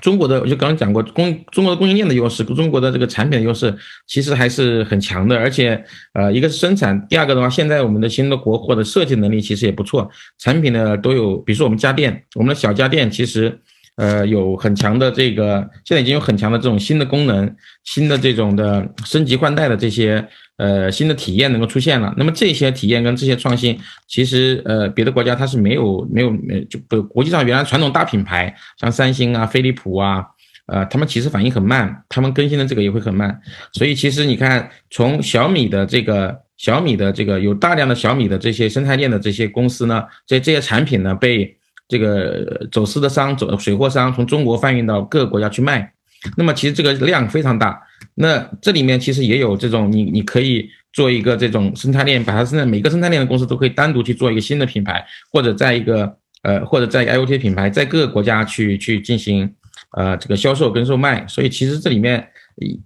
[0.00, 3.74] 中国的，我就刚刚讲过，供中国的供应链的优势，中国的这个产品的优势
[4.06, 5.82] 其实还是很强的，而且
[6.12, 13.58] 呃一个是生产，第二个的话，现在我们的新的国货的设计能力其实也不错，产品呢都有，比如说我们家电，我们的小家电其实。
[13.98, 20.24] 呃，有很强的这个，现在已经有很强的这种新的功能，新的这种的升级换代的这些
[20.56, 22.14] 呃新的体验能够出现了。
[22.16, 23.76] 那么这些体验跟这些创新，
[24.06, 30.24] 其实呃别的国家它是没有没有没就不国际上原来传统大品牌像三星啊、飞利浦啊，
[30.66, 33.36] 呃他们其实反应很慢，他们更新的这个也会很慢。
[33.72, 41.57] 所以其实你看，从小米的这个小米的这个有大量的小米的这些生态链的这些公司呢，这这些产品呢被。
[41.88, 45.90] 这个走私的商走水货商从中国贩运到各个国家去卖，
[46.36, 47.82] 那么其实这个量非常大。
[48.14, 59.54] 那这里面其实也有这种你你可以做一个这种生态链，把它现在每个生态链的公司都可以单独去做一个新的品牌，或者在一个呃或者在 IOT 品牌在各个国家去去进行
[59.96, 61.26] 呃这个销售跟售卖。
[61.26, 62.28] 所以其实这里面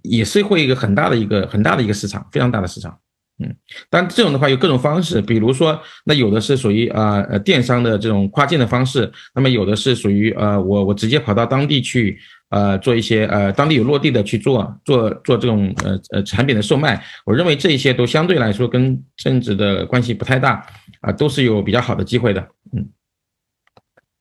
[0.03, 2.97] 也是会一个很大的一个很大的一个市场，非常大的市场。
[3.39, 3.55] 嗯，
[3.89, 12.19] 但这种的话有各种方式，比如说，那有的是属于啊呃电商的这种跨境的方式，那么有的是属于呃我我直接跑到当地去
[12.49, 17.03] 呃做一些呃当地有落地的去做做做这种呃呃产品的售卖。
[17.25, 20.63] 我认为这一些都相对来说跟政治的关系不太大
[21.01, 22.47] 啊，都是有比较好的机会的。
[22.71, 22.87] 嗯，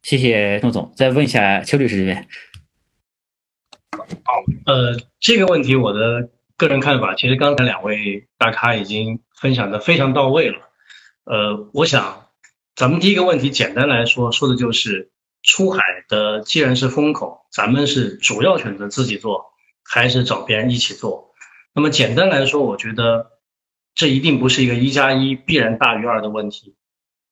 [0.01, 2.27] 谢谢宋总，再问一下邱律师这边。
[4.25, 4.33] 好，
[4.65, 6.31] 呃，这个问题我的。
[6.63, 10.59] 个人看法，其实刚才两位大咖已经分享的非常到位了。
[11.25, 12.27] 呃，我想
[12.77, 15.11] 咱们第一个问题简单来说，说的就是
[15.43, 19.47] 出海的既然是风口，咱们是主要选择自己做，
[19.83, 21.35] 还是找别人一起做？
[21.75, 23.33] 那么简单来说，我觉得
[23.97, 26.77] 这一定不是一个一加一必然大于二的问题，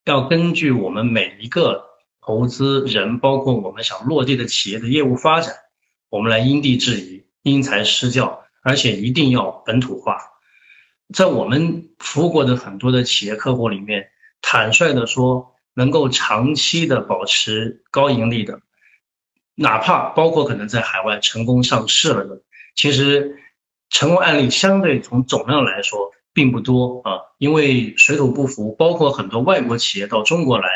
[0.07, 1.85] 要根据我们每一个
[2.21, 5.55] 投资人，包括我们想落地的企业的业务发展，
[6.09, 8.40] 我们来因地制宜，因材施教。
[8.63, 10.19] 而且一定要本土化，
[11.15, 14.09] 在我们服务过的很多的企业客户里面，
[14.43, 18.61] 坦率的说，能够长期的保持高盈利的，
[19.55, 22.43] 哪怕包括可能在海外成功上市了的，
[22.75, 23.39] 其实
[23.89, 30.69] 成功案例相对从总量来说并不多啊，因为水土不服，包括很多外国企业到中国来。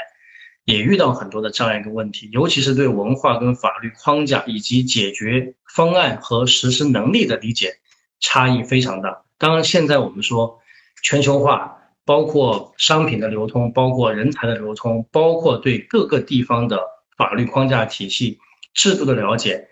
[0.66, 7.78] 也遇到很多的这样一个问题，尤其是对文化跟法律框架以及解决方案和实施能力的理解
[8.20, 9.24] 差异非常大。
[9.38, 10.60] 当然，现在我们说
[11.02, 16.80] 全球化，包括商品的流通，包括人才的流通，包括对各个地方的
[17.16, 18.38] 法律框架体系、
[18.72, 19.68] 制度的了解、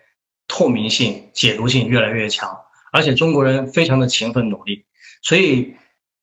[0.49, 2.53] 透明性、解读性越来越强，
[2.91, 4.85] 而且中国人非常的勤奋努力。
[5.21, 5.75] 所以，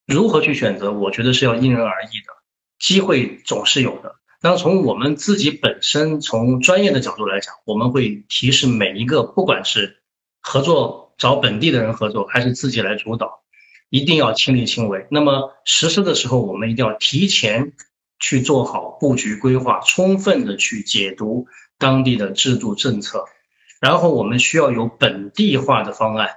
[0.05, 2.33] 如何去选择，我觉得是要因人而异的，
[2.77, 4.15] 机会总是有的。
[4.43, 10.01] 那从我们自己本身，从专业的角度来讲，我们会提示每一个，不管是
[10.41, 13.43] 合作找本地的人合作，还是自己来主导，
[13.91, 15.05] 一定要亲力亲为。
[15.11, 17.73] 那么实施的时候，我们一定要提前
[18.19, 21.45] 去做好布局规划，充分的去解读
[21.77, 23.25] 当地的制度政策，
[23.79, 26.29] 然后我们需要有本地化的方案，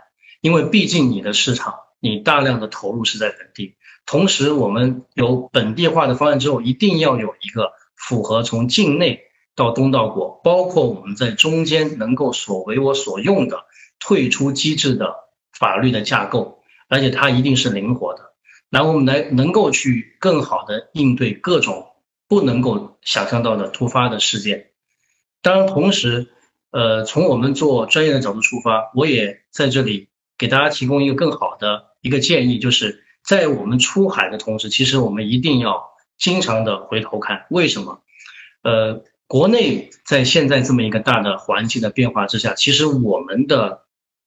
[0.43, 3.77] 因为毕竟你的市场，你大量的投入是在本地。
[4.05, 9.21] 同时，我们有本地化的方案之后，一定要有一个符合从境内
[9.55, 13.65] 到东道国，包括我们在中间能够所为我所用的
[13.99, 15.15] 退出机制的
[15.53, 18.33] 法律的架构，而且它一定是灵活的，
[18.71, 21.87] 然后我们来能够去更好的应对各种
[22.29, 24.71] 不能够想象到的突发的事件。
[25.43, 26.29] 当然，同时，
[26.71, 33.03] 呃，从我们做专业的角度出发，我也在这里给大家提供一个更好的一个建议，就是。
[33.27, 38.01] 在我们出海的同时，其实我们一定要经常的回头看，为什么？
[38.63, 43.83] 呃，国内在现在这么一个大的环境的变化之下，其实我们的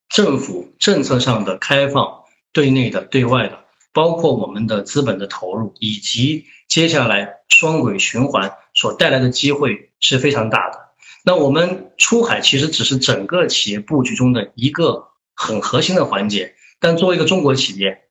[0.09, 3.59] 政府政策上的开放，对内的、对外的，
[3.93, 10.79] 包括我们的资本的投入，以及接下来双轨循环所带来的机会是非常大的。
[11.23, 18.03] 那我们出海其实只是整个企业布局中的一个很核心的环节，但作为一个中国企业。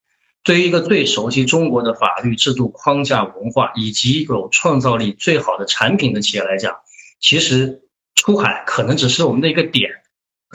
[0.46, 6.76] 对于一个最熟悉中国的法律制度框架、文化以及有创造力、最好的产品的企业来讲，
[7.18, 7.82] 其实
[8.14, 9.90] 出海可能只是我们的一个点，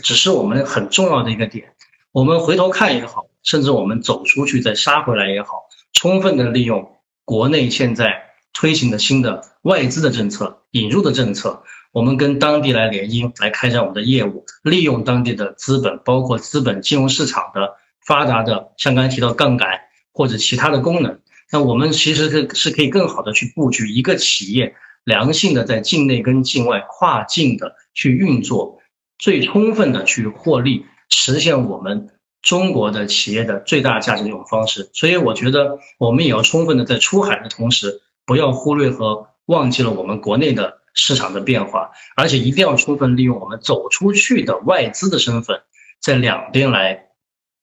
[0.02, 1.74] 只是我们很重要的一个点。
[2.14, 5.50] 我们回头看也好，甚至我们走出去再杀回来也好，
[5.92, 6.90] 充分的利用
[7.26, 17.76] 国内现在推行的新的外资的政策、引入的政策，我们跟当地来联姻，来开展我们的业务，利用当地的资本，包括资本金融市场的。
[18.06, 19.82] 发达的，像刚才提到杠杆
[20.12, 21.20] 或者其他的功能，
[21.52, 28.80] 那我们其实是是可以更好的去布局一个企业良性的在境内跟境外跨境的去运作，
[29.18, 32.10] 最充分的去获利，实现我们
[32.42, 34.90] 中国的企业的最大价值的一种方式。
[34.94, 45.62] 所以我觉得我们也要充分的在出海的同时，不要忽略和忘记了我们国内的市场的变化，而且一定要充分利用我们走出去的外资的身份，
[46.00, 47.11] 在两边来。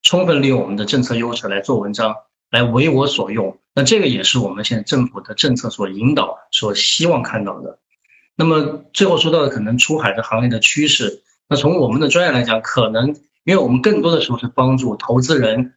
[0.02, 2.14] 充分利用我们的政策优势来做文章，
[2.50, 3.58] 来为我所用。
[3.74, 7.78] 那这个也是我们现在政府的政策所引导、所希望看到的。
[8.36, 13.08] 那么最后说到的可能出海的行业的趋势，那从我们的专业来讲，可能
[13.44, 15.74] 因为我们更多的时候是帮助投资人，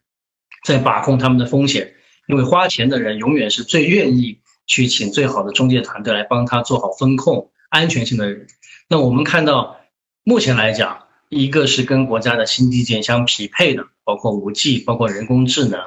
[0.64, 1.94] 在把控他们的风险。
[2.28, 8.46] 因为花钱的人永远是最愿意去请最好的中介团队来帮他做好风控、安全性的人。
[8.88, 9.80] 那我们看到
[10.22, 11.06] 目前来讲。
[11.34, 15.80] 一个是跟国家的新基建相匹配的，包括五 G，包括人工智能，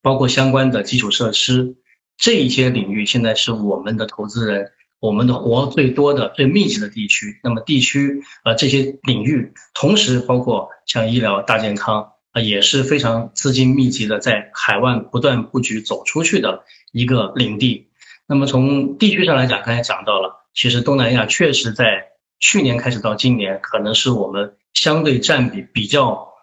[0.00, 1.76] 包括相关的基础设施，
[2.16, 7.38] 这一些领域现在是我们的投资人，我们的活最多的、最密集的地区。
[7.44, 17.88] 那么地区呃这些领域，同时包括像医疗、大健康啊，也是非常资金密集的，在海外不断布局走出去的一个领地。
[18.26, 24.54] 那么从地区上来讲，刚才讲到了，其实东南亚确实在去年开始到今年，可能是我们。
[24.76, 26.34] 相对占比比较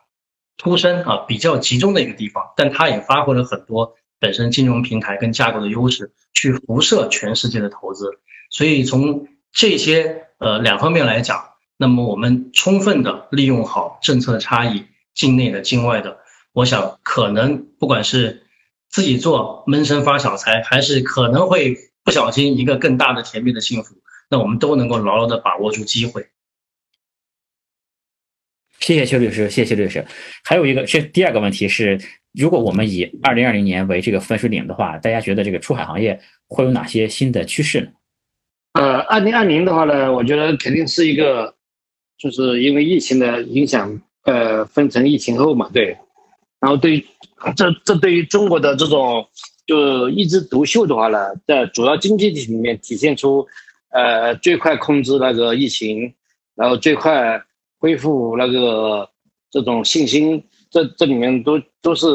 [0.58, 8.20] 突深啊，比较集中的一个地方，但它也发挥了很多本身金融平台跟架构的优势，去辐射全世界的投资。
[8.50, 16.18] 所以从这些呃两方面来讲，那么我们充分的利用好政策的差异，境内的、境外的，
[16.54, 18.48] 我想可能不管是
[18.90, 23.96] 自己做闷声发小财，还是可能会不小心一个更大的甜蜜的幸福，
[24.28, 26.30] 那我们都能够牢牢的把握住机会。
[28.84, 30.06] 谢谢邱律师，谢谢邱律师。
[30.44, 31.98] 还有一个是第二个问题是，
[32.34, 36.20] 如果我们以二零二零年为这个分水岭的话，大家觉得这个出海行业
[36.50, 37.88] 会有哪些新的趋势呢？
[38.74, 41.56] 呃，二零二零的话呢，我觉得肯定是一个，
[42.18, 45.96] 就是因为疫情的影响，呃，分成疫情后嘛，对。
[46.60, 47.06] 然后对于
[47.56, 49.26] 这这对于中国的这种
[49.66, 53.48] 就一枝独秀的话呢，在主要经济体里面体现出，
[53.92, 56.14] 呃，最快控制那个疫情，
[56.54, 57.42] 然后最快。
[57.84, 59.10] 恢复那个
[59.52, 62.08] 这种信心，这这里面都都是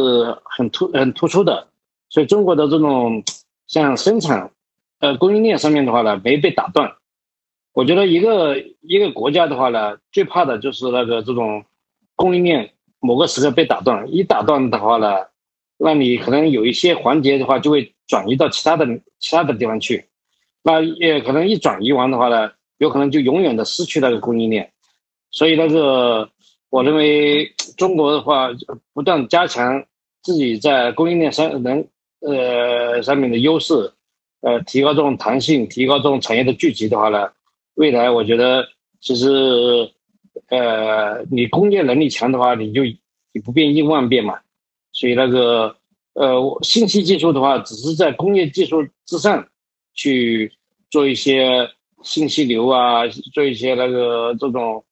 [0.43, 1.69] 很突很突出的，
[2.09, 3.23] 所以中国的这种
[3.67, 4.51] 像生产，
[5.01, 6.91] 呃供应链上面的话呢没被打断。
[7.75, 11.63] 我觉得一个一个国家的话呢，最怕的就是那个这种
[12.17, 15.19] 供应链某个时刻被打断，一打断的话呢，
[15.77, 18.87] 那你可能有一些环节的话就会转移到其他的
[19.19, 20.07] 其他的地方去，
[20.63, 24.73] 那也可能一转移完的话呢，有可能就永远的失去那个供应链。
[25.31, 26.31] 所以那个，
[26.71, 28.49] 我认为中国的话，
[28.95, 29.85] 不断加强
[30.23, 31.87] 自己在供应链上能
[32.21, 33.93] 呃上面的优势，
[34.41, 37.31] 呃，提高这种弹性，提高这种产业的聚集的话呢，
[37.75, 38.67] 未来我觉得
[39.01, 39.91] 其实，
[40.49, 44.41] 呃，你工业能力强的话，你就你不变应万变嘛。
[44.93, 45.77] 所以那个
[46.15, 49.47] 呃，信息技术的话，只是在工业技术之上
[49.93, 50.51] 去
[50.91, 51.69] 做一些
[52.03, 54.83] 信息流啊，做一些那个这种。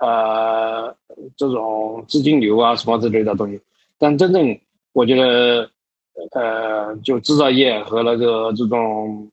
[0.00, 0.96] 呃，
[1.36, 3.60] 这种资金流啊，什么之类的东西，
[3.98, 4.58] 但真正
[4.92, 5.70] 我觉得，
[6.32, 9.30] 呃，就制造业和那个这种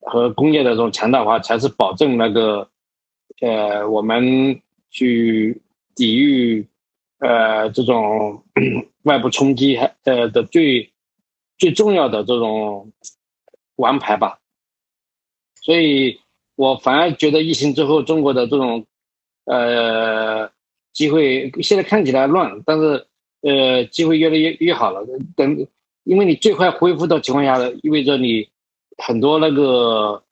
[0.00, 2.68] 和工业的这种强大化，才是保证那个
[3.40, 5.60] 呃我们去
[5.94, 6.66] 抵御
[7.18, 8.42] 呃这种
[9.04, 10.92] 外部冲击呃的最
[11.58, 12.92] 最重要的这种
[13.76, 14.38] 王牌吧。
[15.56, 16.20] 所以
[16.56, 18.86] 我反而觉得疫情之后中国的这种
[19.44, 20.50] 呃
[20.92, 23.06] 机会现在看起来乱，但是
[23.42, 25.06] 呃机会越来越越好了。
[25.36, 25.66] 等。
[26.06, 28.46] 因为你最快恢复的情况下呢，意味着你
[28.98, 30.22] 很多那个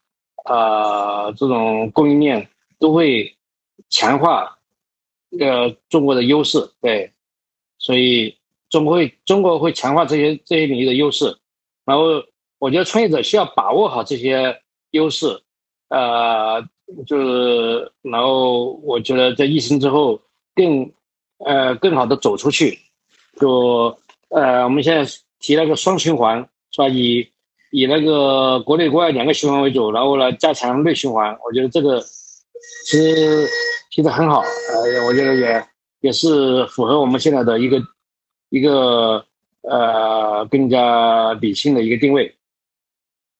[0.44, 2.46] 啊这种供应链
[2.78, 3.34] 都会
[3.88, 4.58] 强化
[5.40, 7.10] 呃中国的优势，对，
[7.78, 8.36] 所以
[8.68, 11.38] 中国会中国会强化这些这些领域的优势，
[11.86, 12.22] 然后
[12.58, 14.60] 我觉得创业者需要把握好这些
[14.90, 15.40] 优势，
[15.88, 16.68] 呃，
[17.06, 20.20] 就是然后我觉得在疫情之后
[20.54, 20.90] 更
[21.38, 22.78] 呃更好的走出去，
[23.40, 23.96] 就
[24.28, 25.10] 呃我们现在。
[25.44, 26.38] 提那个双循环
[26.70, 26.88] 是吧？
[26.88, 27.28] 以
[27.72, 31.36] 以那个国内国外两个循环为主，然后呢加强内循环。
[31.44, 32.00] 我觉得这个
[32.86, 33.48] 其实
[33.90, 35.66] 提的很好，呃，我觉得也
[36.00, 37.82] 也是符合我们现在的一个
[38.50, 39.26] 一个
[39.62, 42.32] 呃更加理性的一个定位。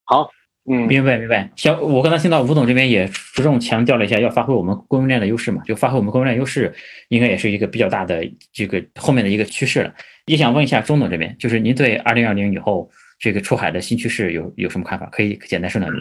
[0.03, 0.29] 好，
[0.65, 1.51] 嗯，明白明白。
[1.57, 6.73] 像我刚才听到吴总这边也着重强调了一下，要发挥我们供应链的优势嘛，就发挥我们供应链优势，
[7.09, 9.93] 应该也是一个比较大的这个后面的一个趋势了。
[10.25, 12.89] 也想问一下钟总这边，就是您对二零二零以后
[13.19, 15.05] 这个出海的新趋势有有什么看法？
[15.07, 15.99] 可以简单说两句。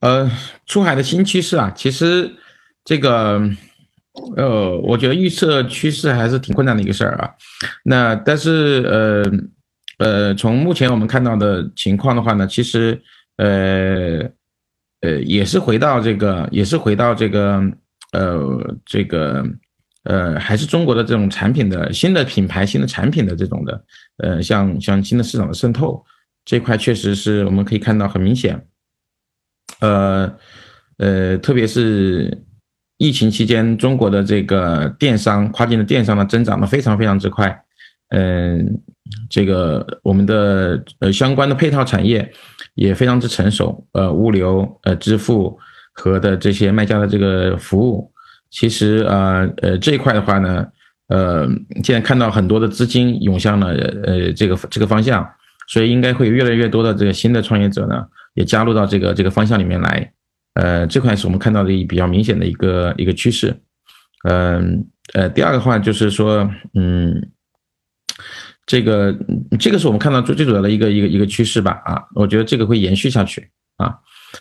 [0.00, 0.28] 呃，
[0.66, 2.28] 出海的新趋势啊，其实
[2.84, 3.40] 这个
[4.36, 7.30] 呃，我觉得预测趋势还是挺困难的一个事儿啊。
[7.84, 9.24] 那但是呃
[10.00, 13.00] 呃，从目前我们看到的情况的话呢，其实
[13.36, 14.18] 呃
[15.02, 17.62] 呃也是回到这个，也是回到这个
[18.12, 19.44] 呃这个。
[20.04, 23.84] 呃，还是中国的这种产品的新的品牌、新的产品的这种的，
[24.16, 26.02] 呃，像像新的市场的渗透
[26.42, 28.66] 这块，确实是我们可以看到很明显。
[29.80, 30.34] 呃
[30.96, 32.42] 呃，特别是
[32.96, 37.62] 疫情期间，中国的这个电商、跨境的电商呢，增长的非常非常之快。
[38.10, 38.78] 嗯，
[39.28, 42.30] 这个我们的呃相关的配套产业
[42.74, 43.86] 也非常之成熟。
[43.92, 45.58] 呃，物流、呃支付
[45.92, 48.12] 和的这些卖家的这个服务。
[48.50, 50.66] 其实啊，呃，这一块的话呢，
[51.06, 51.46] 呃，
[51.84, 53.68] 现在看到很多的资金涌向了
[54.04, 55.24] 呃这个这个方向，
[55.68, 58.04] 所以应该会越来越多的这个新的创业者呢，
[58.34, 60.12] 也加入到这个这个方向里面来，
[60.54, 63.54] 呃，这块是我们看到的一比较明显的一个一个趋势，
[64.28, 64.84] 嗯
[65.14, 67.30] 呃，第二个话就是说，嗯，
[68.70, 69.18] 这个
[69.58, 73.98] 这个是我们看到最最主要的一个一个一个趋势吧，啊，我觉得这个会延续下去啊，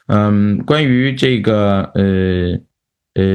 [0.07, 2.59] 嗯，关于这个呃。
[3.15, 3.25] 呃，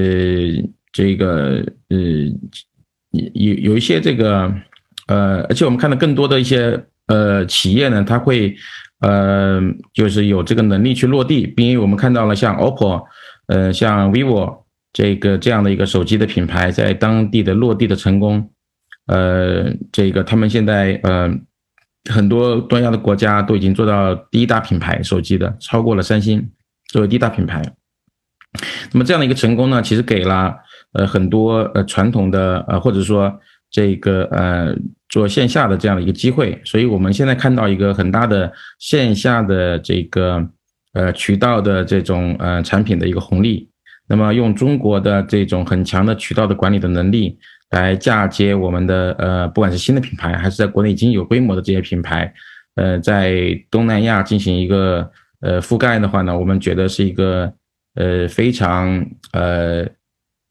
[0.92, 1.98] 这个呃，
[3.34, 4.50] 有有一些这个
[5.08, 8.56] 呃，而且我们看到更多的一些呃企业呢，它会
[9.00, 9.60] 呃，
[9.92, 13.02] 就是有这个能力去落地，因为我们看到了像 OPPO，
[13.48, 18.48] 呃，像 vivo 这个这样的一个手机的品牌在当地的落地的成功，
[19.06, 21.30] 呃，这个他们现在呃
[22.10, 26.50] 很多东亚的国家都已经做到第一大品牌手机的，超过了三星
[26.88, 27.62] 作为第一大品牌。
[28.92, 30.54] 那么这样的一个成功呢，其实给了
[30.92, 33.32] 呃很多呃传统的呃或者说
[33.70, 34.74] 这个呃
[35.08, 40.48] 做线下的这样的一个机会，所以我们现在看到一个很大的线下的这个
[40.92, 43.68] 呃渠道的这种呃产品的一个红利。
[44.08, 47.38] 那么用中国的这种很强的渠道的管理的能力
[47.70, 52.32] 来嫁接我们的呃不管是新的品牌还是在国内已经有规模的这些品牌，
[52.74, 53.34] 呃在
[53.70, 55.10] 东南亚进行一个
[55.40, 57.52] 呃覆盖的话呢，我们觉得是一个。
[57.96, 59.86] 呃，非常呃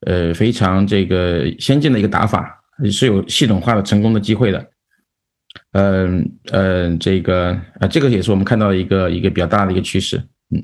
[0.05, 4.65] 呃非常这个先进的一个打法，是有系统化的成功的机会的。
[5.73, 7.49] 嗯嗯，这个
[7.81, 10.23] 啊，这个也是我们看到的一个一个比较大的一个趋势。
[10.55, 10.63] 嗯，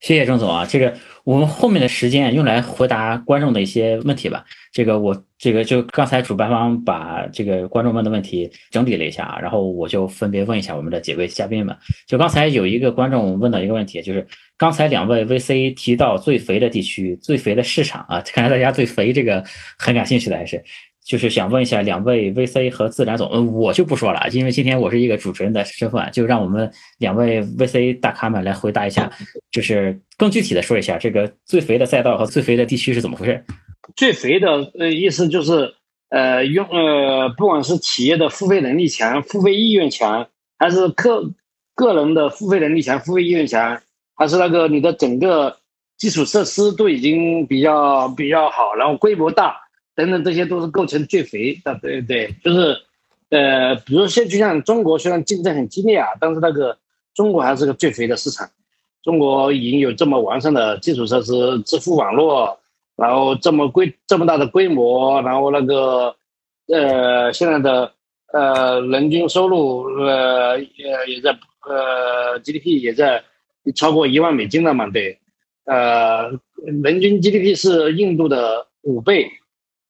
[0.00, 0.94] 谢谢郑总啊，这个
[1.24, 4.44] 我们后面的时间用来回答观众的一些问题吧。
[4.72, 11.74] 这个我这个就刚才主办方把这个观众问的问题整理了一下啊，然后我就分别问一下我们的几位嘉宾们。
[12.06, 14.26] 就刚才有一个观众问到一个问题，就是
[14.58, 19.42] 刚才两位 VC 提到最肥的地区、最肥的市场啊，看来大家对肥这个
[19.78, 20.62] 很感兴趣的，还是
[21.04, 29.12] 就是想问一下两位 VC 和自然总，嗯，我就不说了，因为今天我是一个主持人的身份，就让我们两位 VC 大咖们来回答一下，
[29.50, 33.44] 就是更具体的说一下这个最肥的赛道和最肥的地区是怎么回事。
[33.94, 34.48] 最肥的
[34.78, 35.74] 呃意思就是，
[36.08, 40.26] 呃用呃不管是企业的付费能力强、付费意愿强，
[40.58, 41.30] 还是客
[41.74, 43.78] 个人的付费能力强、付费意愿强，
[44.14, 45.58] 还是那个你的整个
[45.98, 49.60] 基础设施都已经比较比较好，然后规模大
[49.94, 51.78] 等等，这些都是构成最肥的。
[51.80, 52.76] 对对，就是
[53.30, 56.76] 呃，比如现就像中国虽然竞争很激烈啊，但是那个
[57.14, 58.48] 中国还是个最肥的市场。
[59.02, 62.58] 中国已经有这么完善的基础设施、支付网络，
[62.96, 66.16] 然后这么规这么大的规模，然后那个
[66.68, 67.92] 呃现在的
[68.32, 71.38] 呃人均收入呃呃也在
[71.68, 73.22] 呃 GDP 也在
[73.74, 74.88] 超过一万美金了嘛？
[74.88, 75.18] 对，
[75.66, 76.30] 呃，
[76.82, 79.30] 人均 GDP 是印度的五倍，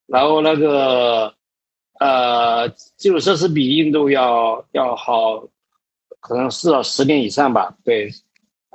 [0.07, 1.35] 然后那个
[2.01, 5.47] 呃基础设施比印度要要好，
[6.21, 7.77] 可能是要十年以上吧？
[7.85, 8.11] 对。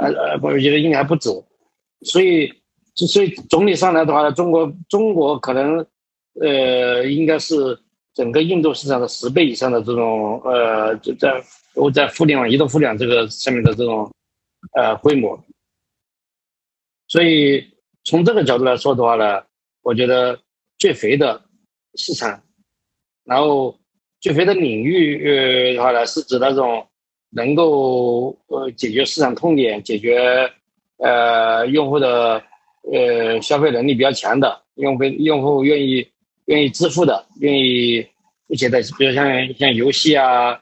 [0.01, 1.29] 呃呃，我觉得应该还不止，
[2.03, 2.49] 所以，
[2.95, 5.85] 所以总体上来的话呢，中国中国可能，
[6.39, 7.77] 呃，应该是
[8.13, 11.43] 整个印度市场的十倍以上的这种呃，就在
[11.75, 14.09] 我在互联网、移动互联网这个上面的这种
[14.71, 15.37] 呃规模，
[17.09, 17.61] 所以
[18.05, 19.43] 从这个角度来说的话呢，
[19.81, 20.39] 我觉得
[20.79, 21.39] 最肥的
[21.93, 22.41] 市场，
[23.23, 23.77] 然后
[24.19, 26.83] 最肥的领域呃的话呢，是指那种。
[27.31, 30.51] 能够呃解决市场痛点，解决
[30.97, 32.41] 呃用户的
[32.91, 36.03] 呃消费能力比较强的用户，用户愿意
[36.45, 38.03] 愿意支付的，愿意
[38.47, 40.59] 付钱的，比如像像游戏啊，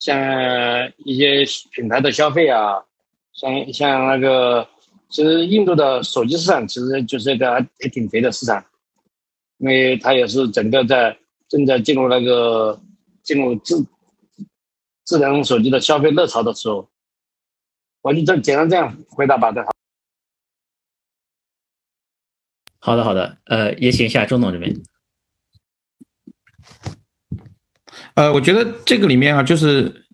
[0.00, 2.82] 像一些品牌的消费啊，
[3.32, 4.66] 像像那个，
[5.10, 8.64] 其实印度的手机市场其实就是一个还挺肥的市场，
[9.58, 11.16] 因为它也是整个在
[11.48, 12.80] 正在进入那个
[13.22, 13.76] 进入智。
[15.04, 16.86] 智能手机的消费热潮的时候，
[18.02, 19.70] 我就这简单这样回答吧，好。
[22.78, 24.76] 好的，好的，呃，也请一下钟总这边。
[28.16, 30.06] 呃，我觉得这个里面啊，就是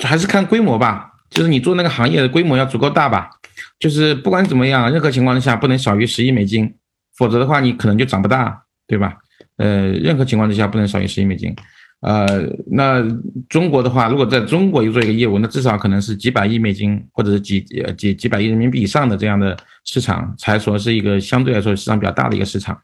[0.00, 3.30] 还是看规模吧，就是你做那个行业的规模要足够大吧，
[3.78, 6.76] 就是不管怎么样，任何情况下不能少于十亿美金，
[7.14, 9.16] 否则的话你可能就长不大，对吧？
[9.56, 11.56] 呃，任何情况之下不能少于十亿美金。
[12.00, 12.26] 呃，
[12.66, 13.02] 那
[13.48, 19.56] 中国的话，如果在中国又做一个业务，那至少可能是几百亿美金，或者是几呃几几百亿人民币以上的这样的
[19.86, 22.78] 市场，才说是一个相对来说市场比较大的一个市场。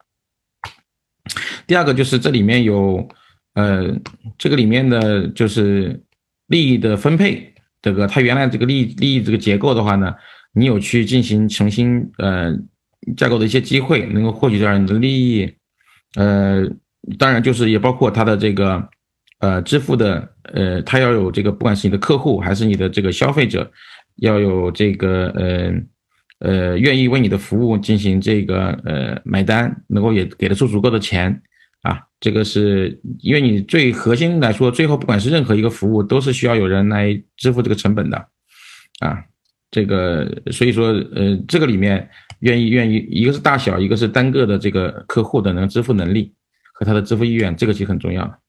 [1.67, 3.07] 第二个就是这里面有，
[3.53, 3.95] 呃，
[4.39, 6.03] 这个里面的就是
[6.47, 7.53] 利益的分配，
[7.83, 10.15] 这个它原来这个利利益这个结构的话呢，
[10.55, 12.57] 你有去进行重新呃
[13.15, 15.53] 架构的一些机会，能够获取这样的利益，
[16.17, 16.63] 呃，
[17.19, 18.89] 当然就是也包括它的这个。
[19.41, 23.71] 呃，支付的，呃，他要有这个，不管是你的客户还是你的这个消费者，
[24.17, 25.73] 要有这个，呃，
[26.41, 31.41] 呃，愿意为你的服务进行这个，呃，买单，能够也给得出足够的钱，
[31.83, 38.19] 啊，这个是因为你最核心来说，最后不管是任何一个服务，都是需要有人来支付这个成本的，
[38.99, 39.23] 啊，
[39.71, 42.09] 这个所以说，呃，这个里面
[42.41, 46.33] 愿意愿意，一个是大小，一个是单个的这个客户的能支付能力
[46.73, 48.41] 和他的支付意愿，这个其实很重要。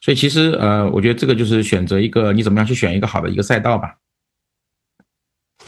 [0.00, 3.96] 所以其实呃，我觉得这个就是选择一个你怎么样去选一个好的一个赛道吧。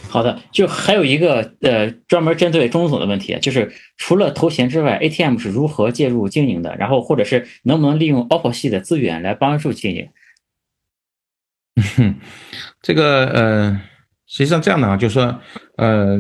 [0.09, 6.77] 好的，就还有一个呃，专门针对钟总的问题，就是除了投钱之外，ATM 是如何介入经营的？
[6.77, 10.09] 然后或者是能不能利用 OPPO 系的资源来帮助经营？
[12.81, 13.81] 这个呃，
[14.29, 15.41] 实际上这样的啊，就是说
[15.77, 16.19] 呃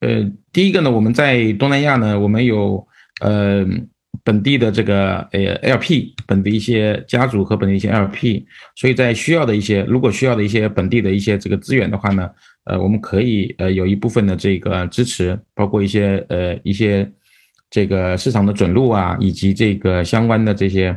[0.00, 2.86] 呃，第一个呢，我们在东南亚呢，我们有
[3.20, 3.66] 呃。
[4.22, 5.40] 本地的这个呃
[5.76, 8.44] LP，本地一些家族和本地一些 LP，
[8.76, 12.30] 所以在需要的一些，如果需要的一些本地的一些这个资源的话呢，
[12.64, 17.10] 呃，我们可以呃有一部分的这个支持，包括一些呃一些
[17.68, 20.96] 这个市场的准入啊，以及这个相关的这些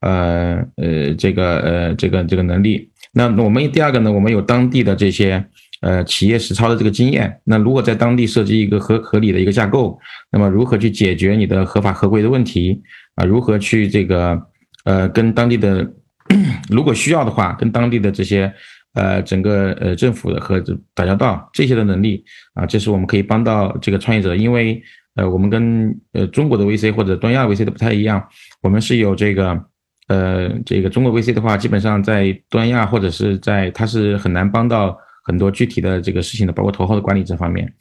[0.00, 2.90] 呃呃这个呃这个这个能力。
[3.12, 5.44] 那我们第二个呢，我们有当地的这些。
[5.84, 9.98] 呃，企业实操的这个经验，那如果在当地设计一个合合理的一个架构，
[10.32, 12.80] 那么如何去解决你的合法合规的问题
[13.16, 13.24] 啊？
[13.26, 14.40] 如何去这个
[14.86, 15.86] 呃跟当地的，
[16.72, 18.50] 如果需要的话，跟当地的这些
[18.94, 20.58] 呃整个呃政府的和
[20.94, 22.24] 打交道这些的能力
[22.54, 24.82] 啊，这是我们可以帮到这个创业者，因为
[25.16, 28.26] 呃我们跟呃中国的 VC 或者东亚 VC 都不太一样，
[28.62, 29.62] 我们是有这个
[30.08, 34.98] 呃这个中国 VC 的话，基本上在东亚或者是在它是很难帮到。
[35.24, 37.74] 很多具体的这个事情的，包括投后的管理这方面，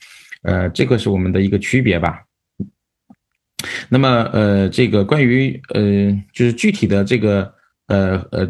[0.44, 2.24] 呃，这个是我们的一个区别吧。
[3.90, 7.53] 那么，呃，这个关于呃，就是具体的这个
[7.88, 8.49] 呃呃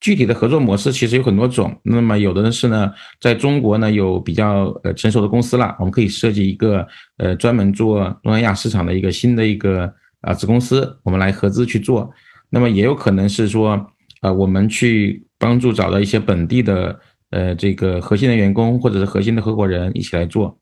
[0.00, 1.78] 具体的合作模式，其实有很多种。
[1.82, 6.86] 那么，有的呢是呢，在中国呢有比较呃成熟的公司了，我们可以设计一个
[7.18, 12.10] 呃专门做东南亚市场的一个新的一个啊子公司，我们来合资去做。
[12.50, 13.92] 那么，也有可能是说，
[14.22, 16.98] 呃，我们去帮助找到一些本地的。
[17.30, 20.58] 呃，这个核心的员工或者是核心的合伙人一起来做，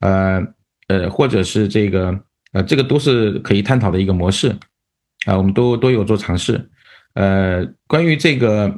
[0.00, 0.42] 呃
[0.88, 2.18] 呃，或者是这个
[2.52, 4.48] 呃，这个都是可以探讨的一个模式，
[5.26, 6.70] 啊，我们都都有做尝试，
[7.14, 8.72] 呃，关于这个，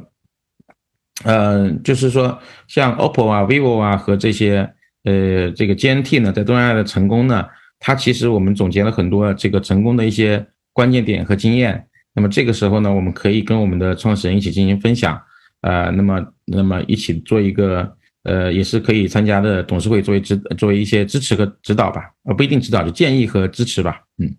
[1.25, 2.39] 呃，就是说
[2.69, 4.73] 像 OPPO 啊、vivo 啊和这些
[5.05, 7.45] 呃这个 GNT 呢，在东南亚的成功呢，
[7.79, 11.87] 它其实我们总结了很多这个成功的一些关键点和经验。
[12.15, 15.21] 那么这个时候呢，我们可以跟我们的创始人一起进行分享，
[15.67, 17.97] 呃，那么那么一起做一个。
[18.29, 24.03] 呃，也是可以参加的董事会作为指作为一些支持和指导吧，呃，不一定指导，就建议和支持吧。
[24.19, 24.35] 嗯，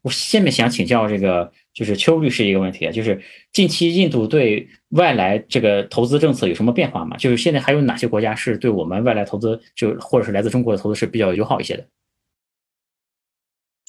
[0.00, 3.20] 我下面想请教这个，就是邱律师一个问题啊，就是
[3.52, 7.18] 近期印度对外来这个投资政策有什么变化吗？
[7.18, 11.86] 就是现在还有哪些国家是对我们外来投资，就或者是来自中国的投资是比较友好一些的？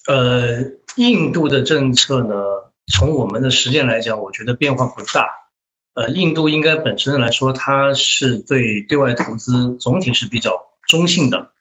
[0.10, 2.36] 呃，印度的政策呢，
[2.92, 5.30] 从我们的实践来讲，我觉得变化不大。
[5.94, 11.52] 呃，印度应该本身来说，它是对对外投资总体是比较中性的。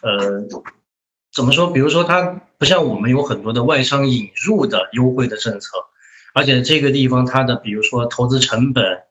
[0.00, 0.48] 呃，
[1.32, 1.70] 怎么说？
[1.70, 2.22] 比如说，它
[2.56, 5.76] 不像我们有很多的外商引入的优惠的政策，
[6.32, 9.02] 而且这个地方它的比如说投资成本，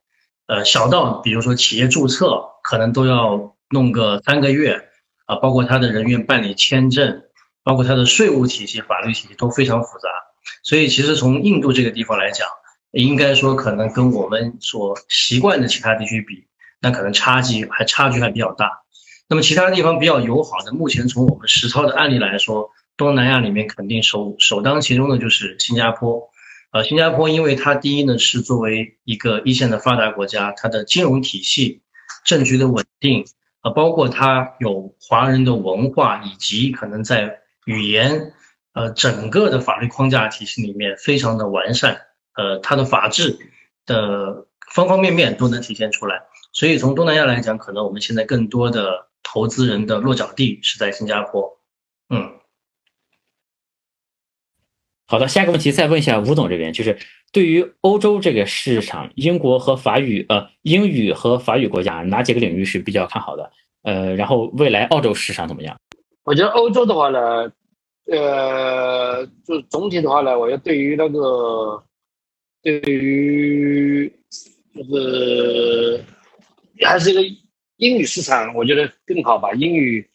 [0.47, 4.89] 呃，小到比如说企业注册可能都要弄个三个月
[5.25, 7.21] 啊，包括它的人员办理签证，
[7.63, 10.09] 包括它的税务体系、法律体系都非常复杂。
[10.63, 12.47] 所以，其实从印度这个地方来讲，
[13.01, 16.45] 应该说，可能跟我们所习惯的其他地区比，
[16.79, 18.83] 那可能差距还差距还比较大。
[19.27, 26.29] 那么其他地方比较友好的，目前从我们实操的案例来说，东南亚里面肯定首首当其冲的就是新加坡。
[26.71, 31.81] 呃，新加坡因为它第一呢是作为一个一线的发达国家，它的金融体系、
[32.25, 33.25] 政局的稳定，
[33.63, 38.33] 呃，包括它有华人的文化，以及可能在语言，
[38.73, 42.01] 呃，整个的法律框架体系里面非常的完善。
[42.35, 43.37] 呃，它的法治
[43.85, 51.59] 的方方面面都能体现出来，所以从东南亚来讲，可能我们现在更多的投资人的落脚地是在新加坡。
[52.09, 52.31] 嗯，
[55.05, 56.97] 好的，下一个问题再问一下吴总这边，就是
[57.31, 63.51] 对于欧洲这个市场，英国和法语呃英语和法语国家哪几个领域是比较看好的？
[63.83, 65.77] 呃，然后未来澳洲市场怎么样？
[66.23, 67.51] 我觉得欧洲的话呢，
[68.11, 71.83] 呃，就总体的话呢，我觉得对于那个。
[72.63, 74.09] 对于
[74.73, 76.01] 就是
[76.81, 77.21] 还是一个
[77.75, 79.51] 英语市场，我觉得更好吧。
[79.51, 80.09] 英语，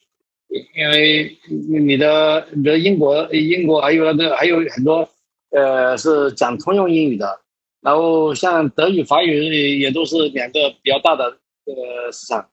[0.75, 1.37] 因为
[1.69, 5.07] 你的，比如英国，英国还有那个还有很多，
[5.51, 7.39] 呃，是讲通用英语的。
[7.81, 11.25] 然后像德语、法语也都是两个比较大的
[11.65, 12.49] 呃市场。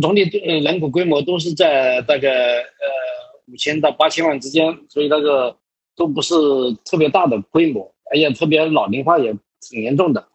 [0.00, 2.86] 总体人口规模都是在大概呃
[3.46, 5.56] 五千到八千万之间，所以那个
[5.94, 6.34] 都不是
[6.84, 7.94] 特别大的规模。
[8.10, 10.28] 哎呀，特别老龄化也挺严重的，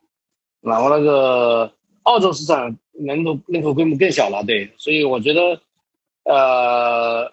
[0.62, 1.70] 然后那个
[2.04, 5.60] 澳洲市场人口人口规模更小了，对，所以我觉得，
[6.24, 7.30] 呃，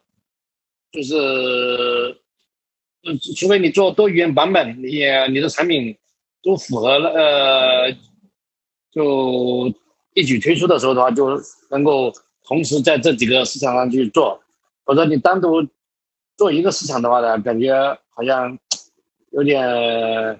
[0.90, 2.16] 就是，
[3.36, 5.96] 除非你做多语言版本，你你的产品
[6.42, 7.96] 都符合了，呃，
[8.90, 9.72] 就
[10.14, 11.40] 一举推出的时候的话，就
[11.70, 12.12] 能够
[12.44, 14.42] 同时在这几个市场上去做，
[14.84, 15.64] 否则你单独
[16.36, 17.72] 做一个市场的话呢，感觉
[18.10, 18.58] 好像。
[19.32, 20.38] 有点，呃，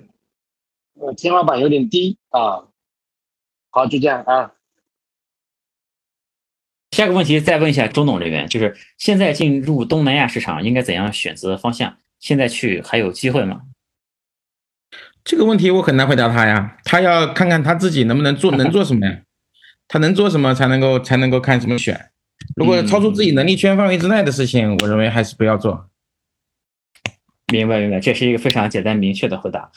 [1.17, 2.65] 天花板有点低啊。
[3.71, 4.53] 好，就这样啊。
[6.91, 11.97] 下个问题再问一下周董这边，就是现在进入东南亚市场应该怎样选择方向？
[12.21, 13.63] 现在去还有机会吗？
[15.25, 19.23] 这个问题我很难回答他呀，他要看看他自己能不能做，能做什么呀？
[19.89, 22.11] 他能做什么才能够才能够看怎么选？
[22.57, 25.89] 如果超出自己能力圈范围之内的事情，我认为还是不要做。
[27.53, 29.71] 明白明白，这是一个非常简单明确的回答。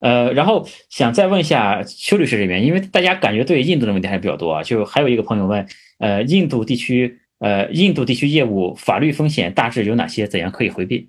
[0.00, 5.66] 呃，然后想再问一下邱律师这边，因为大家感觉对印度的问题还是比较多啊，就还有一个朋友问，
[5.98, 10.26] 呃，印度地区，呃，印度地区业务法律风险大致有哪些？
[10.26, 11.08] 怎样可以回避？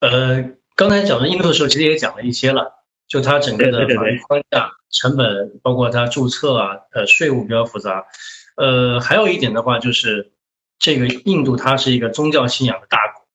[0.00, 8.06] 呃，刚才讲的印度的时候，其实也讲了一些了，就它整个的法律框架、成本，包括它注册啊，呃，税务比较复杂。
[8.56, 10.32] 呃，还有一点的话，就是
[10.78, 13.25] 这个印度它是一个宗教信仰的大国。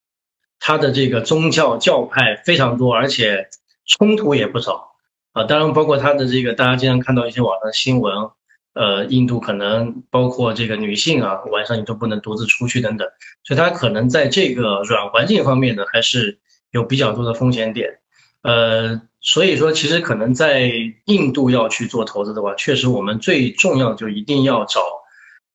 [0.64, 3.48] 它的这个宗教教派非常多，而且
[3.84, 4.92] 冲突也不少
[5.32, 5.42] 啊。
[5.42, 8.30] 当然，包括它的这个，大家经常看到一些网上新闻，
[8.74, 13.08] 呃，印度可能包括这个女性啊，晚上你都不能独自出去等等。
[13.42, 16.38] 所以它可能在这个软环境方面呢，还是
[16.70, 17.98] 有比较多的风险点。
[18.42, 20.70] 呃，所以说，其实可能在
[21.06, 24.80] 印度要去做投资的话，确实我们最重要就一定要找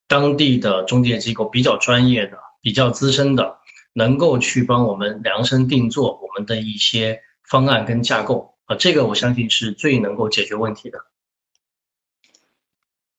[0.10, 3.56] 当地的中介机构，比较专业的、比较资深的。
[3.98, 7.20] 能够去帮我们量身定做我们的一些
[7.50, 11.00] 方案跟架构啊，这个我相信是最能够解决问题的。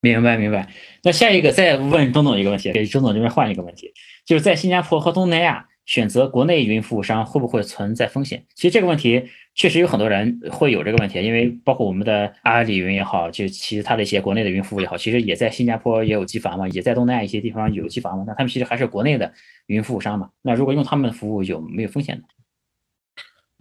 [0.00, 0.72] 明白明白。
[1.02, 3.92] 那下一个再问钟总一个问题，给钟总这边换一个问题，
[4.24, 8.44] 就是在新加坡和东南亚选择国内云服务商会不会存在风险？
[8.54, 9.24] 其实这个问题
[9.54, 19.32] 确实有很多人会有这个问题，因为包括我们的阿里云也好，就其他的一些国内的云服务也好，其实也在新加坡也有机房嘛，也在东南亚一些地方有机房嘛，那他们其实还是国内的
[19.68, 20.28] 云服务商嘛。
[20.42, 22.22] 那如果用他们的服务有没有风险呢？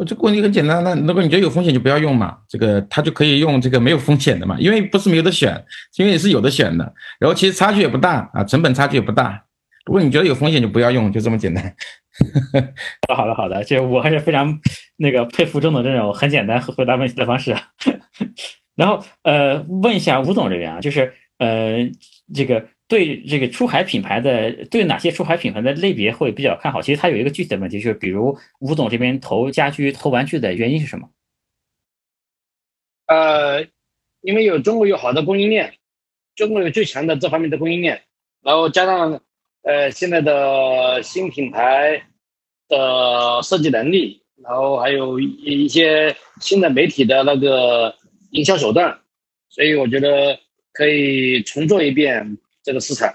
[0.05, 5.63] 这个问题很简单，那如果你觉得有风险就不要用嘛，这个他就可以用这个没有风险的嘛，因为不是没有的选，
[5.95, 9.45] 因为是有的选的，然后其实差距也不大啊，成本差距也不大。
[9.85, 11.73] 如果你觉得有风险就不要用，就这么简单。
[13.13, 14.59] 好的，好的，好的，就我还是非常
[14.95, 17.55] 那个佩服钟总这种很简单回答问题的方式。
[18.75, 21.89] 然后呃，问一下吴总这边啊，就是呃
[22.33, 22.67] 这个。
[22.89, 26.81] 对这个出海品牌的，对哪些出海品牌的类别会比较看好？
[26.81, 31.09] 其实它有一个具体的问题，就是比如吴总这边投家居、投玩具的原因是什么？
[33.07, 33.67] 呃，
[34.21, 35.73] 因为有中国有好的供应链，
[36.33, 38.03] 中国有最强的这方面的供应链，
[38.41, 39.19] 然后加上
[39.67, 42.01] 呃现在的新品牌
[42.69, 47.93] 的设计能力，然后还有一些新的媒体的那个
[48.31, 48.97] 营销手段，
[49.49, 50.39] 所以我觉得
[50.71, 52.37] 可以重做一遍。
[52.63, 53.13] 这个市场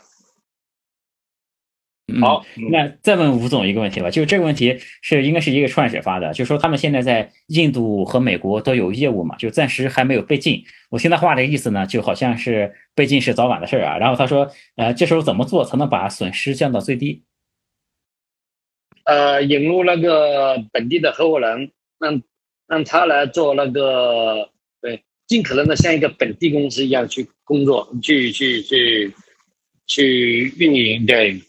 [2.20, 10.64] 好，那再问吴总一个问题吧，就这个问题是应该是一个创业者发的，就说他们现在在印度和美国都有业务嘛，就暂时还没有被禁。
[10.90, 13.98] 我听他话的意思呢，就好像是被禁是早晚的事儿啊。
[13.98, 17.22] 然后他说，呃，这时候怎么做才能把损失降到最低？
[19.04, 22.22] 呃，引入那个本地的合伙人，让
[22.66, 29.14] 让他来做那个，对，尽可能的像一个本地公司一样去工作，去去去。
[29.84, 31.42] 去运营对，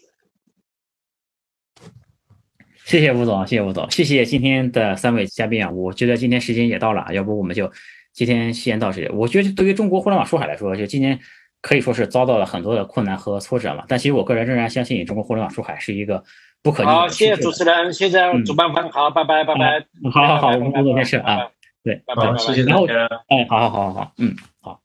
[2.85, 5.71] 谢谢吴总，谢谢吴总，谢谢今天的三位嘉宾啊！
[5.71, 7.71] 我觉得今天时间也到了，要不我们就
[8.11, 9.07] 今天先到这里。
[9.09, 11.17] 我觉得对于中国互联网出海来说，就今年
[11.61, 13.85] 可以说是遭到了很多的困难和挫折嘛。
[13.87, 16.23] 但其实我个人仍然相信，中国互联网出海是一个
[16.61, 16.93] 不可逆的。
[16.93, 19.85] 好，谢谢主持人，谢谢主办方，好，拜拜，拜拜。
[20.11, 21.49] 好好好，我们工作先事啊，
[21.83, 23.07] 对，拜拜，谢谢大家。
[23.27, 24.81] 哎，好好好好好，嗯，好，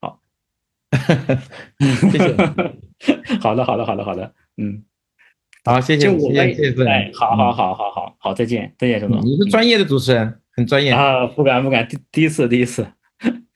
[0.00, 0.20] 好，
[2.12, 2.36] 谢谢。
[3.40, 4.84] 好的，好的，好的，好的，嗯，
[5.64, 10.90] 好，谢谢，谢谢，谢谢，哎，好好好好好好，再见，再见，周总，你是专业的主持人，很专业。
[10.90, 12.86] 啊，不敢不敢，第第一次，第一次。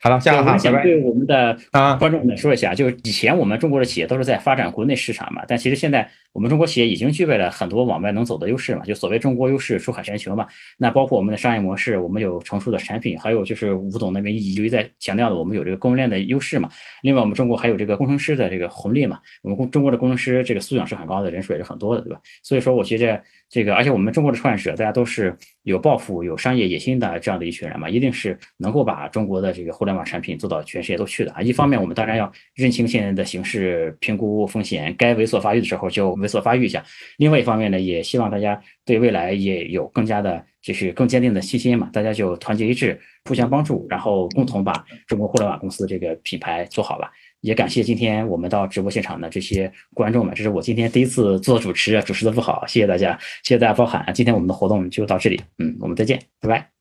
[0.05, 1.57] 好了，下个哈，想对我们的
[1.97, 10.45] 观众们说一下，就是以前我们中国的企业都是在发展国内市场嘛，但其实现在我们中国企业已经具备了很多往外能走的优势嘛，就所谓中国优势，出海全球嘛。
[10.77, 16.69] 那包括我们的商业模式，我们有成熟的产品，还有就是吴总那边一直在强调的，我们有这个供应链的优势嘛。
[17.01, 22.19] 另外，我们中国还有这个工程师的这个红利嘛，我们中国的工程师这个素养是很高的，人数也是很多的，对吧？
[22.43, 23.19] 所以说，我觉得
[23.55, 25.33] 这个，而且我们中国的创业者，大家都是
[25.63, 30.61] 有抱负、有商业野心的这样的一群人嘛，一定是能够把中国的这个互联网产品做到。
[30.63, 31.41] 全世界都去的啊！
[31.41, 36.83] 一方面，我们当然要认清现在的形势，评估风险，该猥琐发育的时候就猥琐发育一下。
[37.17, 41.89] 另外一方面呢，也希望大家对未来也有更加的，就是更坚定的信心嘛。
[41.93, 47.11] 大家就团结一致，互相帮助，然后共同把中国互联网公司这个品牌做好吧。
[47.45, 54.11] 也感谢今天我们到直播现场的这些观众们，这是我今天第一次做主持，主持的不好，谢谢大家，谢谢大家包涵。
[54.15, 56.71] 今天我们的活动就到这里，嗯，我们再见，拜拜。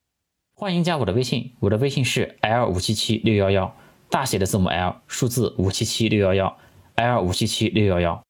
[0.54, 3.76] 欢迎加我的微信，我的微信是 l 五七七六幺幺。
[4.08, 6.56] 大写的字母 L，数字五七七六幺幺
[6.94, 8.24] ，L 五七七六幺幺。